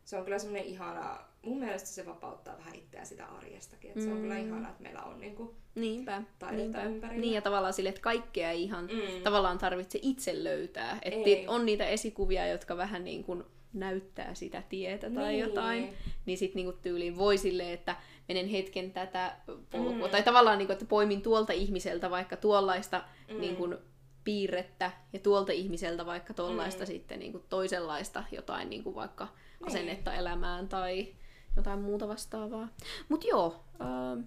[0.06, 4.06] se on kyllä semmoinen ihana, mun mielestä se vapauttaa vähän itseä sitä arjestakin, että mm.
[4.06, 4.48] se on kyllä mm.
[4.48, 6.84] ihana, että meillä on niinku Niinpä, taidetta niinpä.
[6.84, 7.22] ympärillä.
[7.22, 9.24] Niin ja tavallaan sille, että kaikkea ei ihan mm.
[9.24, 11.00] tavallaan tarvitse itse löytää.
[11.02, 15.40] Että on niitä esikuvia, jotka vähän niin kuin näyttää sitä tietä tai niin.
[15.40, 15.94] jotain,
[16.26, 17.96] niin sitten niinku tyyliin voi silleen, että
[18.28, 19.36] menen hetken tätä
[19.72, 20.08] polkua.
[20.08, 20.12] Mm.
[20.12, 23.42] Tai tavallaan, niin kuin, että poimin tuolta ihmiseltä vaikka tuollaista mm.
[23.42, 23.78] niin kuin,
[24.24, 26.88] piirrettä ja tuolta ihmiseltä vaikka tuollaista mm.
[26.88, 29.68] sitten niin kuin, toisenlaista jotain niin kuin vaikka niin.
[29.68, 31.08] asennetta elämään tai
[31.56, 32.68] jotain muuta vastaavaa.
[33.10, 34.24] Mutta joo, äh,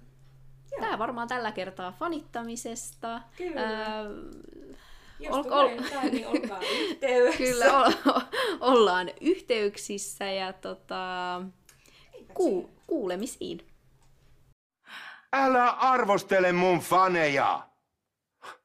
[0.81, 3.21] Tämä varmaan tällä kertaa fanittamisesta.
[3.37, 3.63] Kyllä.
[3.63, 4.07] Äh,
[5.21, 5.69] jos ol, ol...
[5.69, 7.39] Jotain, niin olkaa yhteydessä.
[7.39, 8.23] Kyllä, o-
[8.61, 11.43] ollaan yhteyksissä ja tota,
[12.35, 13.70] ku- kuulemisiin.
[15.33, 17.70] Älä arvostele mun faneja!